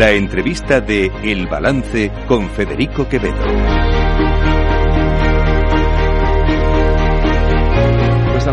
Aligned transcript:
La 0.00 0.12
entrevista 0.12 0.80
de 0.80 1.12
El 1.22 1.46
Balance 1.46 2.10
con 2.26 2.48
Federico 2.48 3.06
Quevedo. 3.06 3.89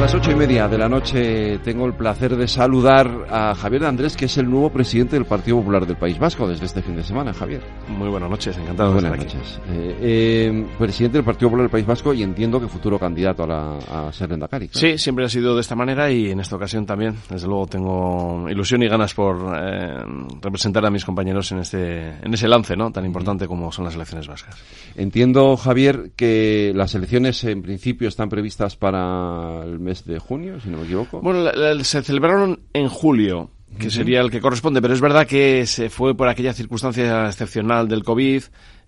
Las 0.08 0.16
ocho 0.16 0.32
y 0.32 0.36
media 0.36 0.70
de 0.70 0.78
la 0.78 0.88
noche 0.88 1.60
tengo 1.66 1.86
el 1.86 1.94
placer 1.94 2.38
de 2.38 2.48
saludar 2.48 3.26
a 3.30 3.54
Javier 3.54 3.82
de 3.82 3.88
Andrés, 3.90 4.16
que 4.16 4.24
es 4.24 4.38
el 4.38 4.50
nuevo 4.50 4.70
presidente 4.70 5.18
del 5.18 5.26
Partido 5.26 5.58
Popular 5.58 5.86
del 5.86 5.98
País 5.98 6.18
Vasco 6.18 6.48
desde 6.48 6.66
este 6.66 6.82
fin 6.82 6.96
de 6.96 7.04
semana, 7.04 7.34
Javier. 7.34 7.62
Muy 7.90 8.08
buenas 8.08 8.30
noches, 8.30 8.58
encantado 8.58 8.94
Buenas 8.94 9.12
de 9.12 9.26
estar 9.26 9.36
noches. 9.36 9.60
Eh, 9.70 9.98
eh, 10.00 10.66
presidente 10.80 11.18
del 11.18 11.26
Partido 11.26 11.50
Popular 11.50 11.66
del 11.66 11.72
País 11.72 11.86
Vasco 11.86 12.14
y 12.14 12.24
entiendo 12.24 12.58
que 12.62 12.70
futuro 12.70 12.98
candidato 12.98 13.44
a, 13.44 13.48
la, 13.48 14.08
a 14.08 14.14
ser 14.14 14.32
Endacari. 14.32 14.68
aquí. 14.68 14.80
Sí, 14.80 14.98
siempre 14.98 15.26
ha 15.26 15.30
sido 15.30 15.56
de 15.56 15.60
esta 15.60 15.76
manera 15.76 16.10
y 16.10 16.32
en 16.32 16.40
esta 16.40 16.56
ocasión 16.56 16.86
también. 16.86 17.14
Desde 17.30 17.46
luego 17.46 17.68
tengo 17.68 18.46
ilusión 18.50 18.84
y 18.84 18.88
ganas 18.88 19.14
por 19.14 19.36
eh, 19.62 20.06
representar 20.42 20.86
a 20.86 20.90
mis 20.90 21.04
compañeros 21.04 21.52
en 21.52 21.60
este 21.60 22.12
en 22.24 22.34
ese 22.34 22.48
lance 22.48 22.78
no 22.78 22.94
tan 22.94 23.06
importante 23.06 23.46
como 23.46 23.74
son 23.74 23.84
las 23.84 23.96
elecciones 23.96 24.26
vascas. 24.26 24.56
Entiendo, 24.96 25.58
Javier, 25.58 26.12
que 26.16 26.72
las 26.74 26.96
elecciones 26.96 27.44
en 27.44 27.62
principio 27.62 28.08
están 28.08 28.30
previstas 28.30 28.78
para 28.78 29.64
el 29.66 29.82
mes 29.82 29.97
de 30.06 30.20
junio, 30.20 30.60
si 30.60 30.70
no 30.70 30.78
me 30.78 30.84
equivoco. 30.86 31.22
Bueno, 31.22 31.42
la- 31.42 31.74
la- 31.74 31.84
se 31.84 32.02
celebraron 32.04 32.60
en 32.74 32.88
julio, 32.90 33.50
que 33.80 33.90
sería 33.90 34.22
el 34.22 34.32
que 34.32 34.40
corresponde, 34.42 34.82
pero 34.82 34.94
es 34.94 35.02
verdad 35.02 35.28
que 35.28 35.66
se 35.66 35.90
fue 35.90 36.16
por 36.16 36.28
aquella 36.30 36.54
circunstancia 36.54 37.26
excepcional 37.28 37.88
del 37.88 38.04
COVID. 38.04 38.44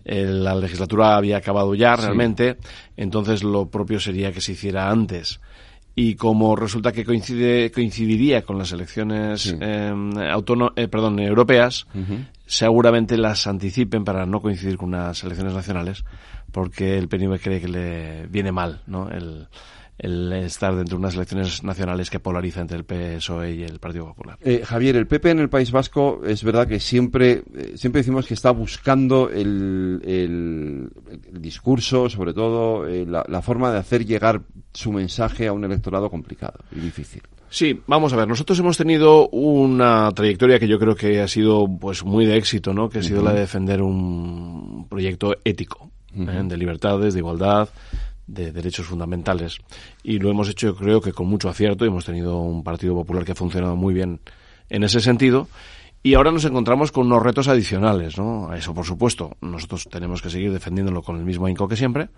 eh, 0.06 0.24
la 0.26 0.56
legislatura 0.56 1.18
había 1.18 1.36
acabado 1.38 1.76
ya 1.76 1.96
Sí. 1.98 2.04
realmente, 2.04 2.56
entonces 2.96 3.44
lo 3.44 3.68
propio 3.70 4.00
sería 4.00 4.32
que 4.32 4.40
se 4.40 4.54
hiciera 4.54 4.90
antes. 4.90 5.42
Y 5.94 6.16
como 6.16 6.56
resulta 6.56 6.94
que 6.94 7.04
coincide, 7.04 7.70
coincidiría 7.70 8.44
con 8.44 8.58
las 8.58 8.72
elecciones 8.72 9.42
Sí. 9.42 9.58
eh, 9.60 9.92
autóno- 10.32 10.72
eh, 10.78 10.88
perdón, 10.88 11.20
europeas, 11.20 11.86
seguramente 12.46 13.18
las 13.18 13.46
anticipen 13.48 14.04
para 14.06 14.26
no 14.26 14.40
coincidir 14.42 14.78
con 14.78 14.90
unas 14.90 15.22
elecciones 15.24 15.54
nacionales, 15.54 16.06
porque 16.52 16.98
el 16.98 17.08
PNV 17.10 17.40
cree 17.40 17.62
que 17.62 17.68
le 17.68 18.28
viene 18.28 18.52
mal, 18.54 18.82
¿no? 18.88 19.10
El, 19.10 19.48
el 20.00 20.32
estar 20.34 20.76
dentro 20.76 20.98
de 20.98 21.00
unas 21.02 21.16
elecciones 21.16 21.64
nacionales 21.64 22.10
que 22.10 22.20
polariza 22.20 22.62
entre 22.62 22.78
el 22.78 22.86
PSOE 22.86 23.54
y 23.56 23.64
el 23.64 23.80
Partido 23.80 24.06
Popular. 24.06 24.38
Eh, 24.42 24.64
Javier, 24.66 24.96
el 24.96 25.08
PP 25.08 25.32
en 25.32 25.40
el 25.40 25.50
País 25.50 25.72
Vasco 25.72 26.22
es 26.26 26.44
verdad 26.44 26.68
que 26.68 26.80
siempre, 26.80 27.44
eh, 27.56 27.74
siempre 27.76 28.00
decimos 28.02 28.26
que 28.26 28.34
está 28.34 28.52
buscando 28.52 29.30
el, 29.30 30.02
el- 30.06 30.90
el 31.34 31.42
discurso, 31.42 32.10
sobre 32.10 32.34
todo 32.34 32.88
eh, 32.88 33.06
la, 33.06 33.24
la 33.28 33.42
forma 33.42 33.72
de 33.72 33.80
hacer 33.80 34.06
llegar 34.06 34.42
su 34.74 34.92
mensaje 34.92 35.48
a 35.48 35.54
un 35.54 35.64
electorado 35.66 36.10
complicado 36.10 36.60
y 36.76 36.80
difícil. 36.80 37.22
Sí, 37.52 37.82
vamos 37.88 38.14
a 38.14 38.16
ver, 38.16 38.28
nosotros 38.28 38.60
hemos 38.60 38.78
tenido 38.78 39.28
una 39.30 40.12
trayectoria 40.12 40.60
que 40.60 40.68
yo 40.68 40.78
creo 40.78 40.96
que 40.96 41.20
ha 41.20 41.28
sido 41.28 41.68
pues 41.80 42.04
muy 42.06 42.26
de 42.28 42.38
éxito, 42.38 42.74
¿no? 42.76 42.90
Que 42.90 43.00
ha 43.00 43.04
sido 43.04 43.24
la 43.24 43.34
de 43.34 43.40
defender 43.40 43.82
un 43.82 44.86
proyecto 44.88 45.36
ético, 45.44 45.90
¿eh? 46.16 46.42
de 46.46 46.58
libertades, 46.58 47.14
de 47.16 47.20
igualdad, 47.20 47.68
de 48.30 48.52
derechos 48.52 48.86
fundamentales. 48.86 49.58
Y 50.04 50.20
lo 50.20 50.30
hemos 50.30 50.50
hecho, 50.50 50.68
yo 50.68 50.76
creo 50.76 51.02
que 51.02 51.12
con 51.12 51.28
mucho 51.28 51.50
acierto, 51.50 51.86
y 51.86 51.88
hemos 51.88 52.06
tenido 52.06 52.38
un 52.38 52.64
Partido 52.64 52.94
Popular 52.96 53.26
que 53.26 53.34
ha 53.34 53.36
funcionado 53.36 53.76
muy 53.76 53.94
bien 53.94 54.20
en 54.70 54.84
ese 54.84 55.02
sentido. 55.02 55.48
Y 56.02 56.14
ahora 56.14 56.32
nos 56.32 56.46
encontramos 56.46 56.92
con 56.92 57.08
unos 57.08 57.22
retos 57.22 57.50
adicionales, 57.50 58.18
¿no? 58.18 58.50
A 58.50 58.58
eso, 58.58 58.74
por 58.74 58.86
supuesto, 58.86 59.36
nosotros 59.42 59.88
tenemos 59.92 60.22
que 60.22 60.30
seguir 60.30 60.54
defendiéndolo 60.54 61.02
con 61.02 61.18
el 61.18 61.26
mismo 61.26 61.46
ahínco 61.46 61.68
que 61.68 61.76
siempre, 61.76 62.10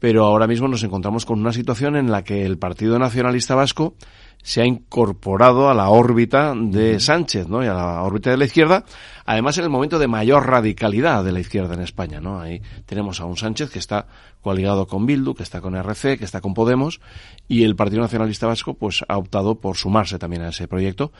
pero 0.00 0.24
ahora 0.24 0.48
mismo 0.48 0.66
nos 0.66 0.82
encontramos 0.82 1.24
con 1.24 1.38
una 1.38 1.52
situación 1.52 1.94
en 1.94 2.10
la 2.10 2.24
que 2.24 2.44
el 2.44 2.58
Partido 2.58 2.98
Nacionalista 2.98 3.54
Vasco 3.54 3.94
se 4.42 4.60
ha 4.60 4.66
incorporado 4.66 5.70
a 5.70 5.74
la 5.74 5.88
órbita 5.88 6.54
de 6.54 7.00
Sánchez, 7.00 7.48
¿no? 7.48 7.64
Y 7.64 7.68
a 7.68 7.74
la 7.74 8.02
órbita 8.02 8.30
de 8.30 8.36
la 8.36 8.44
izquierda, 8.44 8.84
además 9.24 9.56
en 9.58 9.64
el 9.64 9.70
momento 9.70 9.98
de 9.98 10.08
mayor 10.08 10.46
radicalidad 10.46 11.24
de 11.24 11.32
la 11.32 11.40
izquierda 11.40 11.74
en 11.74 11.80
España, 11.80 12.20
¿no? 12.20 12.40
Ahí 12.40 12.60
tenemos 12.86 13.20
a 13.20 13.24
un 13.24 13.36
Sánchez 13.36 13.70
que 13.70 13.78
está 13.78 14.06
coaligado 14.40 14.86
con 14.86 15.06
Bildu, 15.06 15.34
que 15.34 15.44
está 15.44 15.60
con 15.60 15.76
RC, 15.76 16.18
que 16.18 16.24
está 16.24 16.40
con 16.40 16.54
Podemos, 16.54 17.00
y 17.46 17.62
el 17.62 17.76
Partido 17.76 18.02
Nacionalista 18.02 18.48
Vasco, 18.48 18.74
pues, 18.74 19.04
ha 19.08 19.16
optado 19.16 19.60
por 19.60 19.76
sumarse 19.76 20.18
también 20.18 20.42
a 20.42 20.48
ese 20.48 20.66
proyecto, 20.66 21.12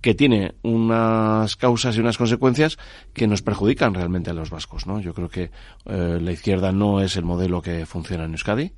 que 0.00 0.14
tiene 0.14 0.54
unas 0.62 1.56
causas 1.56 1.96
y 1.96 2.00
unas 2.00 2.16
consecuencias 2.16 2.78
que 3.12 3.26
nos 3.26 3.42
perjudican 3.42 3.92
realmente 3.92 4.30
a 4.30 4.34
los 4.34 4.48
vascos, 4.48 4.86
¿no? 4.86 4.98
Yo 5.00 5.12
creo 5.12 5.28
que 5.28 5.50
eh, 5.84 6.18
la 6.20 6.32
izquierda 6.32 6.72
no 6.72 7.02
es 7.02 7.16
el 7.16 7.24
modelo 7.24 7.60
que 7.60 7.84
funciona 7.84 8.24
en 8.24 8.32
Euskadi. 8.32 8.72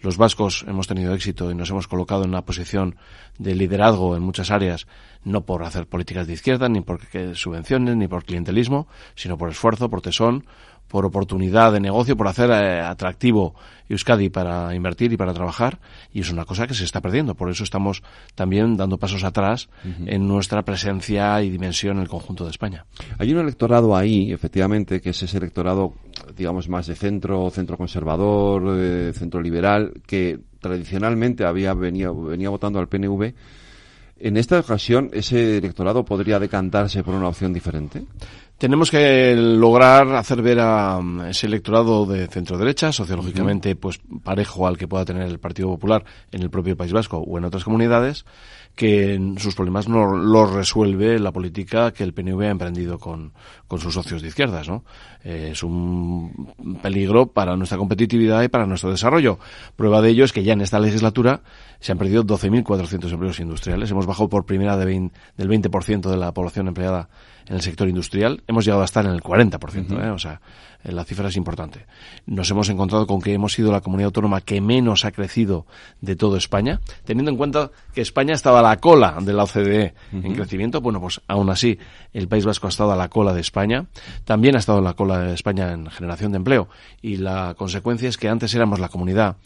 Los 0.00 0.16
vascos 0.16 0.64
hemos 0.68 0.86
tenido 0.86 1.12
éxito 1.14 1.50
y 1.50 1.54
nos 1.54 1.70
hemos 1.70 1.88
colocado 1.88 2.22
en 2.24 2.30
una 2.30 2.44
posición 2.44 2.96
de 3.38 3.54
liderazgo 3.54 4.16
en 4.16 4.22
muchas 4.22 4.50
áreas, 4.50 4.86
no 5.24 5.44
por 5.44 5.64
hacer 5.64 5.86
políticas 5.86 6.26
de 6.26 6.34
izquierda, 6.34 6.68
ni 6.68 6.80
por 6.80 7.00
subvenciones, 7.34 7.96
ni 7.96 8.06
por 8.06 8.24
clientelismo, 8.24 8.86
sino 9.14 9.36
por 9.36 9.50
esfuerzo, 9.50 9.90
por 9.90 10.00
tesón, 10.00 10.44
por 10.88 11.04
oportunidad 11.04 11.72
de 11.72 11.80
negocio, 11.80 12.16
por 12.16 12.28
hacer 12.28 12.50
eh, 12.50 12.80
atractivo 12.80 13.54
Euskadi 13.88 14.28
para 14.28 14.74
invertir 14.74 15.12
y 15.12 15.16
para 15.16 15.32
trabajar, 15.32 15.78
y 16.12 16.20
es 16.20 16.30
una 16.30 16.44
cosa 16.44 16.66
que 16.66 16.74
se 16.74 16.84
está 16.84 17.00
perdiendo. 17.00 17.34
Por 17.34 17.50
eso 17.50 17.64
estamos 17.64 18.02
también 18.34 18.76
dando 18.76 18.98
pasos 18.98 19.24
atrás 19.24 19.68
en 20.04 20.28
nuestra 20.28 20.62
presencia 20.62 21.42
y 21.42 21.50
dimensión 21.50 21.96
en 21.96 22.02
el 22.02 22.08
conjunto 22.08 22.44
de 22.44 22.50
España. 22.50 22.84
Hay 23.18 23.32
un 23.32 23.40
electorado 23.40 23.96
ahí, 23.96 24.32
efectivamente, 24.32 25.00
que 25.00 25.10
es 25.10 25.22
ese 25.22 25.38
electorado, 25.38 25.94
digamos, 26.36 26.68
más 26.68 26.86
de 26.86 26.96
centro, 26.96 27.48
centro 27.50 27.76
conservador, 27.76 28.76
eh, 28.78 29.12
centro 29.14 29.40
liberal, 29.40 29.94
que 30.06 30.38
tradicionalmente 30.60 31.44
había 31.44 31.72
venía, 31.74 32.10
venía 32.10 32.50
votando 32.50 32.78
al 32.78 32.88
PNV. 32.88 33.32
En 34.20 34.36
esta 34.36 34.58
ocasión, 34.58 35.10
ese 35.12 35.58
electorado 35.58 36.04
podría 36.04 36.40
decantarse 36.40 37.04
por 37.04 37.14
una 37.14 37.28
opción 37.28 37.52
diferente. 37.52 38.04
Tenemos 38.58 38.90
que 38.90 39.36
lograr 39.36 40.16
hacer 40.16 40.42
ver 40.42 40.58
a 40.58 40.98
um, 40.98 41.22
ese 41.22 41.46
electorado 41.46 42.04
de 42.06 42.26
centro 42.26 42.58
derecha, 42.58 42.90
sociológicamente 42.90 43.76
pues 43.76 44.00
parejo 44.24 44.66
al 44.66 44.76
que 44.76 44.88
pueda 44.88 45.04
tener 45.04 45.28
el 45.28 45.38
Partido 45.38 45.68
Popular 45.68 46.04
en 46.32 46.42
el 46.42 46.50
propio 46.50 46.76
País 46.76 46.92
Vasco 46.92 47.18
o 47.18 47.38
en 47.38 47.44
otras 47.44 47.62
comunidades, 47.62 48.24
que 48.78 49.20
sus 49.38 49.56
problemas 49.56 49.88
no 49.88 50.06
los 50.16 50.52
resuelve 50.52 51.18
la 51.18 51.32
política 51.32 51.90
que 51.90 52.04
el 52.04 52.14
PNV 52.14 52.42
ha 52.42 52.50
emprendido 52.50 53.00
con, 53.00 53.32
con 53.66 53.80
sus 53.80 53.92
socios 53.92 54.22
de 54.22 54.28
izquierdas, 54.28 54.68
¿no? 54.68 54.84
Eh, 55.24 55.48
es 55.50 55.64
un 55.64 56.78
peligro 56.80 57.26
para 57.26 57.56
nuestra 57.56 57.76
competitividad 57.76 58.40
y 58.44 58.46
para 58.46 58.66
nuestro 58.66 58.92
desarrollo. 58.92 59.40
Prueba 59.74 60.00
de 60.00 60.10
ello 60.10 60.24
es 60.24 60.32
que 60.32 60.44
ya 60.44 60.52
en 60.52 60.60
esta 60.60 60.78
legislatura 60.78 61.40
se 61.80 61.90
han 61.90 61.98
perdido 61.98 62.22
12.400 62.22 63.12
empleos 63.12 63.40
industriales. 63.40 63.90
Hemos 63.90 64.06
bajado 64.06 64.28
por 64.28 64.46
primera 64.46 64.76
de 64.76 64.84
20 64.84 65.18
del 65.36 65.48
20% 65.48 66.08
de 66.08 66.16
la 66.16 66.30
población 66.30 66.68
empleada 66.68 67.08
en 67.48 67.56
el 67.56 67.62
sector 67.62 67.88
industrial. 67.88 68.44
Hemos 68.46 68.64
llegado 68.64 68.82
a 68.82 68.84
estar 68.84 69.04
en 69.04 69.10
el 69.10 69.24
40%, 69.24 70.04
¿eh? 70.04 70.10
o 70.10 70.18
sea, 70.20 70.40
la 70.84 71.04
cifra 71.04 71.28
es 71.28 71.36
importante. 71.36 71.86
Nos 72.26 72.50
hemos 72.50 72.68
encontrado 72.68 73.06
con 73.06 73.20
que 73.20 73.32
hemos 73.32 73.52
sido 73.52 73.72
la 73.72 73.80
comunidad 73.80 74.06
autónoma 74.06 74.40
que 74.40 74.60
menos 74.60 75.04
ha 75.04 75.12
crecido 75.12 75.66
de 76.00 76.16
toda 76.16 76.38
España, 76.38 76.80
teniendo 77.04 77.30
en 77.30 77.36
cuenta 77.36 77.70
que 77.92 78.00
España 78.00 78.34
estaba 78.34 78.60
a 78.60 78.62
la 78.62 78.76
cola 78.76 79.18
de 79.20 79.32
la 79.32 79.44
OCDE 79.44 79.94
en 80.12 80.34
crecimiento. 80.34 80.80
Bueno, 80.80 81.00
pues 81.00 81.20
aún 81.26 81.50
así 81.50 81.78
el 82.12 82.28
País 82.28 82.44
Vasco 82.44 82.66
ha 82.66 82.70
estado 82.70 82.92
a 82.92 82.96
la 82.96 83.08
cola 83.08 83.34
de 83.34 83.40
España, 83.40 83.86
también 84.24 84.56
ha 84.56 84.58
estado 84.58 84.78
a 84.78 84.82
la 84.82 84.94
cola 84.94 85.20
de 85.20 85.34
España 85.34 85.72
en 85.72 85.90
generación 85.90 86.32
de 86.32 86.36
empleo 86.36 86.68
y 87.02 87.16
la 87.16 87.54
consecuencia 87.56 88.08
es 88.08 88.16
que 88.16 88.28
antes 88.28 88.54
éramos 88.54 88.78
la 88.78 88.88
comunidad 88.88 89.36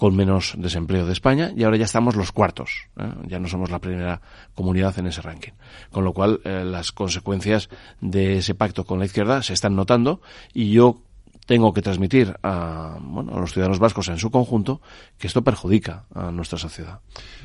con 0.00 0.16
menos 0.16 0.54
desempleo 0.56 1.04
de 1.04 1.12
España 1.12 1.52
y 1.54 1.62
ahora 1.64 1.76
ya 1.76 1.84
estamos 1.84 2.16
los 2.16 2.32
cuartos. 2.32 2.86
¿eh? 2.98 3.02
Ya 3.26 3.38
no 3.38 3.48
somos 3.48 3.70
la 3.70 3.80
primera 3.80 4.22
comunidad 4.54 4.98
en 4.98 5.08
ese 5.08 5.20
ranking. 5.20 5.52
Con 5.92 6.04
lo 6.04 6.14
cual, 6.14 6.40
eh, 6.44 6.64
las 6.64 6.90
consecuencias 6.90 7.68
de 8.00 8.38
ese 8.38 8.54
pacto 8.54 8.84
con 8.84 8.98
la 8.98 9.04
izquierda 9.04 9.42
se 9.42 9.52
están 9.52 9.76
notando 9.76 10.22
y 10.54 10.70
yo 10.72 11.02
tengo 11.44 11.74
que 11.74 11.82
transmitir 11.82 12.34
a, 12.42 12.96
bueno, 13.02 13.34
a 13.36 13.40
los 13.40 13.52
ciudadanos 13.52 13.78
vascos 13.78 14.08
en 14.08 14.16
su 14.18 14.30
conjunto 14.30 14.80
que 15.18 15.26
esto 15.26 15.42
perjudica 15.42 16.06
a 16.14 16.30
nuestra 16.30 16.58
sociedad. 16.58 17.00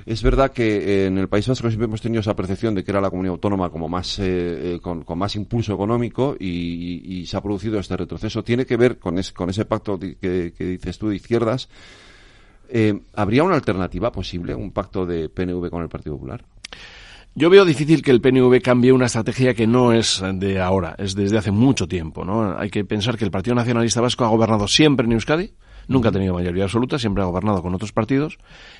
Es 0.05 0.23
verdad 0.23 0.51
que 0.53 0.77
eh, 0.77 1.05
en 1.07 1.17
el 1.17 1.27
País 1.27 1.47
Vasco 1.49 1.67
siempre 1.67 1.85
hemos 1.87 2.01
tenido 2.01 2.21
esa 2.21 2.35
percepción 2.37 2.73
de 2.73 2.85
que 2.85 2.91
era 2.91 3.01
la 3.01 3.09
comunidad 3.09 3.33
autónoma 3.33 3.69
como 3.69 3.89
más 3.89 4.17
eh, 4.19 4.75
eh, 4.75 4.79
con, 4.81 5.03
con 5.03 5.17
más 5.17 5.35
impulso 5.35 5.73
económico 5.73 6.37
y, 6.39 6.47
y- 6.47 7.17
y 7.21 7.25
se 7.25 7.35
ha 7.35 7.41
producido 7.41 7.79
este 7.79 7.97
retroceso. 7.97 8.43
Tiene 8.45 8.65
que 8.65 8.77
ver 8.77 8.97
con, 8.97 9.17
es- 9.19 9.33
con 9.33 9.49
ese 9.49 9.65
pacto 9.65 9.99
que, 9.99 10.15
que 10.55 10.63
dices 10.65 10.97
tú 10.99 11.09
de 11.09 11.15
izquierdas. 11.17 11.67
Eh, 12.69 12.99
¿Habría 13.13 13.43
una 13.43 13.55
alternativa 13.55 14.11
posible, 14.11 14.55
un 14.55 14.71
pacto 14.71 15.05
de 15.05 15.29
PNV 15.29 15.69
con 15.69 15.83
el 15.83 15.89
Partido 15.89 16.15
Popular? 16.15 16.43
Yo 17.37 17.49
veo 17.49 17.65
difícil 17.65 18.01
que 18.01 18.11
el 18.11 18.21
PNV 18.21 18.61
cambie 18.61 18.93
una 18.93 19.07
estrategia 19.07 19.53
que 19.53 19.67
no 19.67 19.91
es 19.91 20.23
de 20.35 20.61
ahora, 20.61 20.95
es 20.97 21.15
desde 21.15 21.37
hace 21.37 21.51
mucho 21.51 21.85
tiempo, 21.85 22.23
¿no? 22.23 22.57
Hay 22.57 22.69
que 22.69 22.85
pensar 22.85 23.17
que 23.17 23.25
el 23.25 23.31
Partido 23.31 23.55
Nacionalista 23.55 23.99
Vasco 23.99 24.23
ha 24.23 24.29
gobernado 24.29 24.69
siempre 24.69 25.05
en 25.05 25.11
Euskadi, 25.11 25.51
nunca 25.89 26.09
ha 26.09 26.11
tenido 26.13 26.33
mayoría 26.33 26.63
absoluta, 26.63 26.97
siempre 26.97 27.23
ha 27.23 27.25
gobernado 27.25 27.61
con 27.61 27.75
otros 27.75 27.91
partidos 27.91 28.37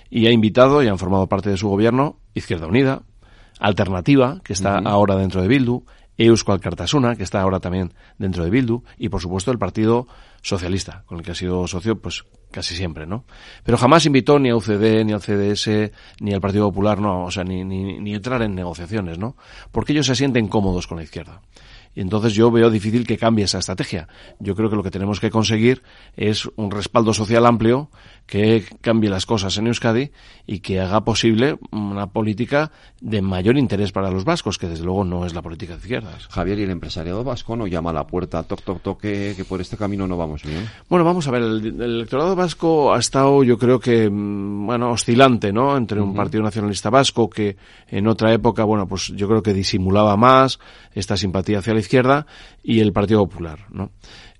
y 0.09 0.27
ha 0.27 0.31
invitado 0.31 0.81
y 0.81 0.87
han 0.87 0.97
formado 0.97 1.27
parte 1.27 1.49
de 1.49 1.57
su 1.57 1.67
gobierno 1.67 2.17
Izquierda 2.33 2.67
Unida, 2.67 3.01
Alternativa, 3.59 4.39
que 4.41 4.53
está 4.53 4.77
ahora 4.77 5.17
dentro 5.17 5.41
de 5.41 5.49
Bildu, 5.49 5.83
Euskal 6.17 6.59
Cartasuna, 6.59 7.15
que 7.15 7.23
está 7.23 7.41
ahora 7.41 7.59
también 7.59 7.93
dentro 8.17 8.43
de 8.43 8.49
Bildu, 8.49 8.83
y 8.97 9.09
por 9.09 9.21
supuesto 9.21 9.51
el 9.51 9.57
Partido 9.57 10.07
Socialista, 10.41 11.03
con 11.05 11.17
el 11.17 11.23
que 11.23 11.31
ha 11.31 11.35
sido 11.35 11.67
socio 11.67 11.99
pues 11.99 12.23
casi 12.51 12.75
siempre, 12.75 13.05
¿no? 13.05 13.25
Pero 13.63 13.77
jamás 13.77 14.05
invitó 14.05 14.39
ni 14.39 14.49
a 14.49 14.55
UCD, 14.55 15.03
ni 15.03 15.11
al 15.11 15.21
CDS, 15.21 15.91
ni 16.21 16.33
al 16.33 16.41
Partido 16.41 16.69
Popular, 16.69 16.99
no, 16.99 17.25
o 17.25 17.31
sea, 17.31 17.43
ni, 17.43 17.63
ni, 17.65 17.99
ni 17.99 18.13
entrar 18.13 18.41
en 18.41 18.55
negociaciones, 18.55 19.17
¿no? 19.17 19.35
Porque 19.71 19.91
ellos 19.91 20.05
se 20.05 20.15
sienten 20.15 20.47
cómodos 20.47 20.87
con 20.87 20.97
la 20.97 21.03
izquierda. 21.03 21.41
Y 21.95 22.01
entonces 22.01 22.33
yo 22.33 22.51
veo 22.51 22.69
difícil 22.69 23.07
que 23.07 23.17
cambie 23.17 23.45
esa 23.45 23.59
estrategia. 23.59 24.09
Yo 24.39 24.53
creo 24.55 24.69
que 24.69 24.75
lo 24.75 24.83
que 24.83 24.91
tenemos 24.91 25.21
que 25.21 25.31
conseguir 25.31 25.81
es 26.17 26.47
un 26.57 26.69
respaldo 26.69 27.13
social 27.13 27.45
amplio 27.45 27.89
que 28.25 28.63
cambie 28.81 29.09
las 29.09 29.25
cosas 29.25 29.57
en 29.57 29.67
Euskadi 29.67 30.11
y 30.47 30.59
que 30.59 30.79
haga 30.79 31.03
posible 31.03 31.57
una 31.71 32.07
política 32.07 32.71
de 32.99 33.21
mayor 33.21 33.57
interés 33.57 33.91
para 33.91 34.09
los 34.09 34.25
vascos, 34.25 34.57
que 34.57 34.67
desde 34.67 34.83
luego 34.83 35.03
no 35.03 35.25
es 35.25 35.33
la 35.33 35.41
política 35.41 35.73
de 35.73 35.79
izquierdas. 35.79 36.27
Javier, 36.29 36.59
¿y 36.59 36.63
el 36.63 36.71
empresariado 36.71 37.23
vasco 37.23 37.55
no 37.55 37.67
llama 37.67 37.91
a 37.91 37.93
la 37.93 38.07
puerta, 38.07 38.43
toc, 38.43 38.63
toc, 38.63 38.81
toc, 38.81 39.01
que, 39.01 39.45
por 39.47 39.61
este 39.61 39.77
camino 39.77 40.07
no 40.07 40.17
vamos 40.17 40.43
bien? 40.43 40.67
Bueno, 40.89 41.05
vamos 41.05 41.27
a 41.27 41.31
ver, 41.31 41.43
el, 41.43 41.81
electorado 41.81 42.35
vasco 42.35 42.93
ha 42.93 42.99
estado, 42.99 43.43
yo 43.43 43.57
creo 43.57 43.79
que, 43.79 44.09
mm, 44.09 44.65
bueno, 44.65 44.91
oscilante, 44.91 45.53
¿no? 45.53 45.77
Entre 45.77 46.01
un 46.01 46.15
partido 46.15 46.43
nacionalista 46.43 46.89
vasco 46.89 47.29
que 47.29 47.57
en 47.87 48.07
otra 48.07 48.33
época, 48.33 48.63
bueno, 48.63 48.87
pues 48.87 49.13
yo 49.15 49.27
creo 49.27 49.43
que 49.43 49.53
disimulaba 49.53 50.17
más 50.17 50.59
esta 50.93 51.15
simpatía 51.15 51.59
hacia 51.59 51.73
la 51.73 51.79
izquierda 51.79 52.25
y 52.63 52.79
el 52.79 52.91
Partido 52.91 53.27
Popular, 53.27 53.59
¿no? 53.69 53.91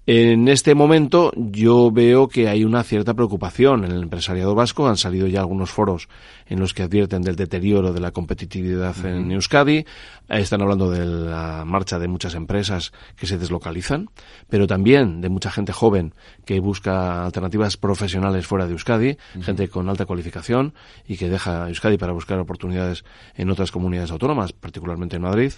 En 0.08 0.50
este 0.50 0.76
momento 0.76 1.32
yo 1.36 1.90
veo 1.90 2.28
que 2.28 2.48
hay 2.48 2.64
una 2.64 2.84
cierta 2.84 3.16
preocupación 3.16 3.86
en 3.86 3.92
el 3.92 4.04
empresariado 4.04 4.54
vasco. 4.54 4.88
Han 4.88 4.98
salido 4.98 5.26
ya 5.26 5.40
algunos 5.40 5.72
foros 5.72 6.10
en 6.46 6.60
los 6.60 6.76
que 6.76 6.84
advierten 6.84 7.24
del 7.24 7.36
deterioro 7.36 7.92
de 7.92 8.00
la 8.00 8.12
competitividad 8.12 8.96
en 9.04 9.32
Euskadi. 9.32 9.84
Están 10.30 10.62
hablando 10.62 10.92
de 10.92 11.06
la 11.06 11.64
marcha 11.66 11.98
de 11.98 12.08
muchas 12.08 12.36
empresas 12.36 12.94
que 13.16 13.26
se 13.26 13.40
deslocalizan, 13.40 14.12
pero 14.48 14.68
también 14.68 15.22
de 15.22 15.30
mucha 15.30 15.50
gente 15.50 15.74
joven 15.74 16.14
que 16.46 16.60
busca 16.60 17.26
alternativas 17.26 17.76
profesionales 17.76 18.46
fuera 18.46 18.68
de 18.68 18.74
Euskadi, 18.74 19.18
gente 19.42 19.70
con 19.70 19.90
alta 19.90 20.06
cualificación 20.06 20.76
y 21.08 21.18
que 21.18 21.30
deja 21.30 21.68
Euskadi 21.68 21.98
para 21.98 22.14
buscar 22.14 22.38
oportunidades 22.38 23.06
en 23.36 23.50
otras 23.50 23.72
comunidades 23.72 24.12
autónomas, 24.12 24.54
particularmente 24.54 25.16
en 25.16 25.24
Madrid 25.24 25.54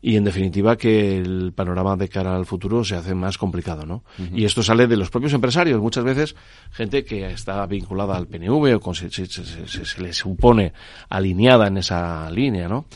y 0.00 0.16
en 0.16 0.24
definitiva 0.24 0.76
que 0.76 1.18
el 1.18 1.52
panorama 1.52 1.96
de 1.96 2.08
cara 2.08 2.36
al 2.36 2.46
futuro 2.46 2.84
se 2.84 2.94
hace 2.94 3.14
más 3.14 3.36
complicado, 3.36 3.84
¿no? 3.84 4.04
Y 4.32 4.44
esto 4.44 4.62
sale 4.62 4.86
de 4.86 4.96
los 4.96 5.10
propios 5.10 5.32
empresarios, 5.32 5.80
muchas 5.80 6.04
veces 6.04 6.36
gente 6.70 7.04
que 7.04 7.30
está 7.30 7.66
vinculada 7.66 8.16
al 8.16 8.28
PNV 8.28 8.80
o 8.82 8.94
se, 8.94 9.10
se, 9.10 9.26
se, 9.26 10.02
le 10.02 10.12
supone 10.12 10.72
alineada 11.08 11.66
en 11.66 11.78
esa 11.78 12.30
línea, 12.30 12.68
¿no? 12.68 12.86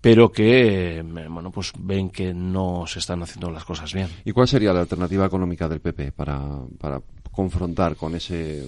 pero 0.00 0.32
que 0.32 1.04
bueno 1.28 1.50
pues 1.50 1.72
ven 1.78 2.08
que 2.08 2.32
no 2.32 2.84
se 2.86 3.00
están 3.00 3.22
haciendo 3.22 3.50
las 3.50 3.64
cosas 3.64 3.92
bien. 3.92 4.08
¿Y 4.24 4.32
cuál 4.32 4.48
sería 4.48 4.72
la 4.72 4.80
alternativa 4.80 5.26
económica 5.26 5.68
del 5.68 5.80
PP 5.80 6.12
para, 6.12 6.40
para 6.78 7.02
confrontar 7.30 7.96
con 7.96 8.14
ese 8.14 8.66